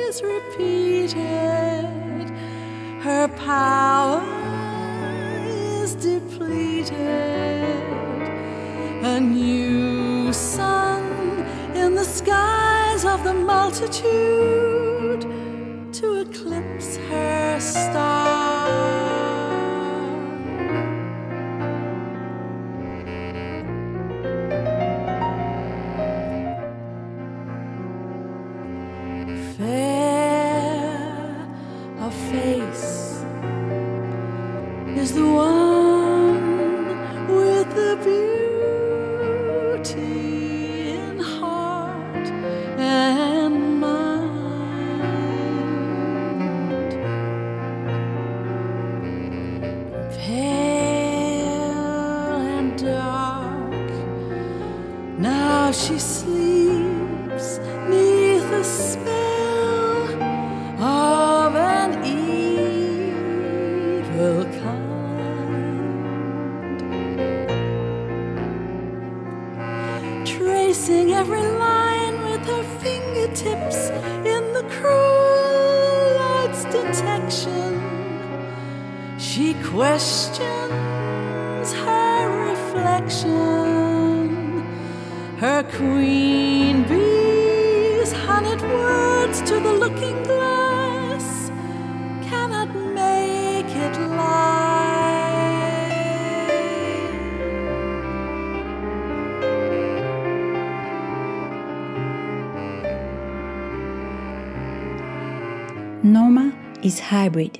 is 0.07 0.21
repeated. 0.21 1.15
Her 3.01 3.27
power 3.29 4.21
is 5.81 5.95
depleted 5.95 7.32
skies 12.13 13.05
of 13.05 13.23
the 13.23 13.33
multitude 13.33 15.21
to 15.91 16.21
eclipse 16.21 16.97
her 17.09 17.59
star. 17.59 18.93
Fair 29.57 31.47
of 31.99 32.13
face 32.31 33.23
is 35.01 35.13
the 35.15 35.25
one 35.25 35.52
she 79.17 79.53
questions 79.63 80.73
her 81.73 82.49
reflection. 82.51 83.33
Her 85.37 85.63
queen 85.63 86.83
bee's 86.87 88.11
honeyed 88.11 88.61
words 88.61 89.41
to 89.41 89.59
the 89.59 89.73
looking 89.73 90.23
glass 90.23 91.51
cannot 92.29 92.73
make 92.75 93.65
it 93.75 93.99
lie. 94.09 94.63
Norma 106.03 106.53
is 106.83 106.99
hybrid, 106.99 107.59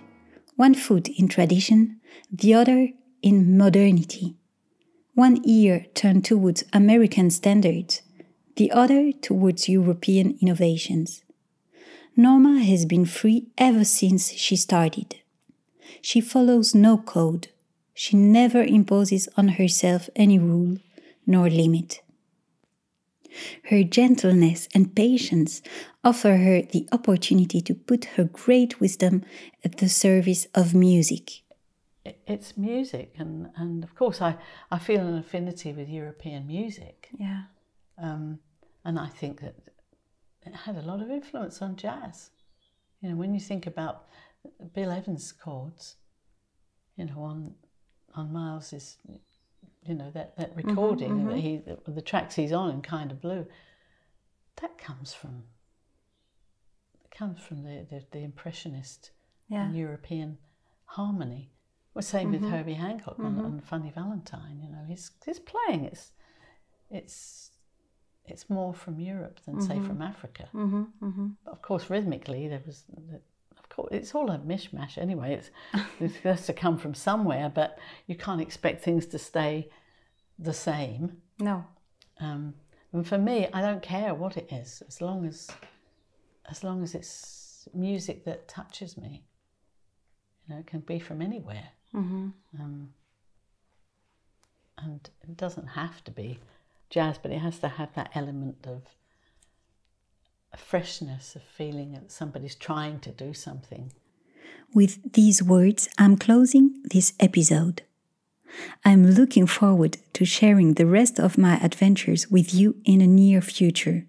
one 0.55 0.75
foot 0.75 1.07
in 1.07 1.27
tradition, 1.27 1.99
the 2.31 2.53
other 2.53 2.89
in 3.21 3.57
modernity. 3.57 4.35
One 5.15 5.41
ear 5.45 5.85
turned 5.93 6.25
towards 6.25 6.63
American 6.73 7.29
standards, 7.29 8.01
the 8.55 8.71
other 8.71 9.11
towards 9.11 9.69
European 9.69 10.37
innovations. 10.41 11.23
Norma 12.15 12.63
has 12.63 12.85
been 12.85 13.05
free 13.05 13.47
ever 13.57 13.83
since 13.83 14.31
she 14.31 14.55
started. 14.55 15.15
She 16.01 16.21
follows 16.21 16.75
no 16.75 16.97
code. 16.97 17.47
She 17.95 18.15
never 18.15 18.61
imposes 18.61 19.27
on 19.35 19.47
herself 19.49 20.09
any 20.15 20.37
rule 20.37 20.77
nor 21.25 21.49
limit. 21.49 22.02
Her 23.69 23.83
gentleness 23.83 24.67
and 24.73 24.95
patience 24.95 25.61
offer 26.03 26.37
her 26.37 26.61
the 26.61 26.87
opportunity 26.91 27.61
to 27.61 27.73
put 27.73 28.05
her 28.15 28.25
great 28.25 28.79
wisdom 28.79 29.23
at 29.63 29.77
the 29.77 29.89
service 29.89 30.47
of 30.53 30.73
music. 30.73 31.43
It's 32.27 32.57
music, 32.57 33.15
and, 33.17 33.49
and 33.55 33.83
of 33.83 33.95
course, 33.95 34.21
I, 34.21 34.35
I 34.69 34.77
feel 34.77 35.01
an 35.01 35.17
affinity 35.17 35.71
with 35.71 35.87
European 35.87 36.47
music. 36.47 37.09
Yeah. 37.17 37.43
Um, 37.97 38.39
and 38.83 38.99
I 38.99 39.07
think 39.07 39.39
that 39.41 39.55
it 40.45 40.53
had 40.53 40.75
a 40.75 40.81
lot 40.81 41.01
of 41.01 41.09
influence 41.09 41.61
on 41.61 41.77
jazz. 41.77 42.31
You 43.01 43.09
know, 43.09 43.15
when 43.15 43.33
you 43.33 43.39
think 43.39 43.67
about 43.67 44.07
Bill 44.73 44.91
Evans' 44.91 45.31
chords, 45.31 45.95
you 46.97 47.05
know, 47.05 47.21
on 47.21 47.55
on 48.15 48.31
Miles's, 48.31 48.97
you 49.85 49.95
know, 49.95 50.11
that, 50.11 50.37
that 50.37 50.55
mm-hmm, 50.55 50.69
recording 50.69 51.25
that 51.25 51.35
mm-hmm. 51.35 51.39
he 51.39 51.57
the, 51.57 51.91
the 51.91 52.01
tracks 52.01 52.35
he's 52.35 52.51
on 52.51 52.69
in 52.69 52.81
Kind 52.81 53.11
of 53.11 53.21
Blue, 53.21 53.45
that 54.61 54.77
comes 54.77 55.13
from 55.13 55.43
comes 57.11 57.39
from 57.41 57.63
the 57.63 57.85
the, 57.89 58.03
the 58.11 58.19
impressionist 58.19 59.11
Yeah. 59.49 59.65
and 59.65 59.75
European 59.75 60.37
harmony. 60.85 61.51
Well, 61.93 62.01
same 62.01 62.31
with 62.31 62.41
mm-hmm. 62.41 62.51
Herbie 62.51 62.73
Hancock 62.73 63.19
on, 63.19 63.39
on 63.39 63.61
Funny 63.61 63.91
Valentine. 63.91 64.59
You 64.63 64.69
know, 64.69 64.83
his 64.87 65.11
his 65.25 65.39
playing 65.39 65.85
is 65.85 66.11
it's 66.89 67.51
it's 68.25 68.49
more 68.49 68.73
from 68.73 68.99
Europe 68.99 69.39
than 69.45 69.61
say 69.61 69.79
from 69.79 70.01
Africa. 70.01 70.49
Mm-hmm, 70.53 70.83
mm-hmm. 71.03 71.27
But 71.43 71.51
of 71.51 71.61
course, 71.61 71.89
rhythmically 71.89 72.47
there 72.47 72.63
was, 72.65 72.85
it's 73.91 74.13
all 74.15 74.29
a 74.29 74.39
mishmash 74.39 74.97
anyway. 74.97 75.33
It's 75.33 75.51
it 75.99 76.11
has 76.23 76.45
to 76.47 76.53
come 76.53 76.77
from 76.77 76.93
somewhere, 76.93 77.51
but 77.53 77.77
you 78.07 78.15
can't 78.15 78.41
expect 78.41 78.83
things 78.83 79.05
to 79.07 79.19
stay 79.19 79.69
the 80.39 80.53
same. 80.53 81.17
No. 81.39 81.65
Um, 82.19 82.55
and 82.91 83.07
for 83.07 83.17
me, 83.17 83.47
I 83.53 83.61
don't 83.61 83.81
care 83.81 84.13
what 84.13 84.37
it 84.37 84.51
is, 84.51 84.83
as 84.87 85.01
long 85.01 85.25
as 85.25 85.49
as 86.49 86.63
long 86.63 86.83
as 86.83 86.93
it's 86.93 87.67
music 87.73 88.25
that 88.25 88.47
touches 88.47 88.97
me. 88.97 89.23
You 90.47 90.55
know, 90.55 90.59
it 90.59 90.67
can 90.67 90.81
be 90.81 90.99
from 90.99 91.21
anywhere. 91.21 91.69
Mm-hmm. 91.95 92.29
Um, 92.59 92.89
and 94.77 95.09
it 95.21 95.37
doesn't 95.37 95.67
have 95.67 96.03
to 96.03 96.11
be 96.11 96.39
jazz, 96.89 97.17
but 97.17 97.31
it 97.31 97.39
has 97.39 97.59
to 97.59 97.67
have 97.67 97.93
that 97.95 98.11
element 98.13 98.57
of 98.65 98.81
a 100.53 100.57
freshness, 100.57 101.35
of 101.35 101.41
feeling 101.41 101.93
that 101.93 102.11
somebody's 102.11 102.55
trying 102.55 102.99
to 102.99 103.11
do 103.11 103.33
something. 103.33 103.91
With 104.73 105.13
these 105.13 105.41
words, 105.41 105.89
I'm 105.97 106.17
closing 106.17 106.81
this 106.83 107.13
episode. 107.19 107.81
I'm 108.85 109.05
looking 109.05 109.47
forward 109.47 109.97
to 110.13 110.25
sharing 110.25 110.73
the 110.73 110.85
rest 110.85 111.19
of 111.19 111.37
my 111.37 111.57
adventures 111.57 112.29
with 112.29 112.53
you 112.53 112.75
in 112.85 113.01
a 113.01 113.07
near 113.07 113.41
future. 113.41 114.05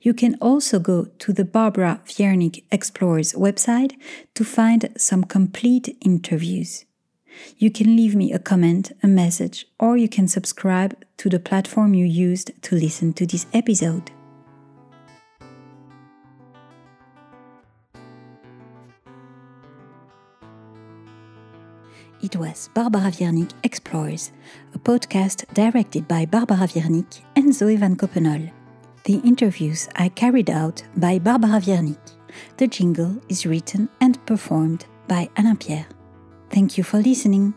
You 0.00 0.12
can 0.12 0.34
also 0.40 0.80
go 0.80 1.04
to 1.04 1.32
the 1.32 1.44
Barbara 1.44 2.00
Wiernik 2.06 2.64
Explorers 2.72 3.32
website 3.34 3.94
to 4.34 4.44
find 4.44 4.92
some 4.96 5.22
complete 5.22 5.96
interviews. 6.04 6.84
You 7.58 7.70
can 7.70 7.94
leave 7.94 8.16
me 8.16 8.32
a 8.32 8.40
comment, 8.40 8.90
a 9.04 9.06
message, 9.06 9.66
or 9.78 9.96
you 9.96 10.08
can 10.08 10.26
subscribe 10.26 10.96
to 11.18 11.28
the 11.28 11.38
platform 11.38 11.94
you 11.94 12.04
used 12.04 12.50
to 12.62 12.74
listen 12.74 13.12
to 13.12 13.26
this 13.26 13.46
episode. 13.52 14.10
It 22.20 22.34
was 22.34 22.68
Barbara 22.74 23.12
Wiernik 23.12 23.52
Explores, 23.62 24.32
a 24.74 24.78
podcast 24.78 25.44
directed 25.54 26.08
by 26.08 26.26
Barbara 26.26 26.66
Wiernik 26.66 27.20
and 27.36 27.54
Zoe 27.54 27.76
Van 27.76 27.94
Koppenol. 27.94 28.50
The 29.04 29.20
interviews 29.24 29.88
are 29.94 30.08
carried 30.10 30.50
out 30.50 30.82
by 30.96 31.20
Barbara 31.20 31.60
Wiernik. 31.60 31.98
The 32.56 32.66
jingle 32.66 33.22
is 33.28 33.46
written 33.46 33.88
and 34.00 34.18
performed 34.26 34.86
by 35.06 35.28
Alain 35.36 35.58
Pierre. 35.58 35.86
Thank 36.50 36.76
you 36.76 36.82
for 36.82 36.98
listening. 36.98 37.54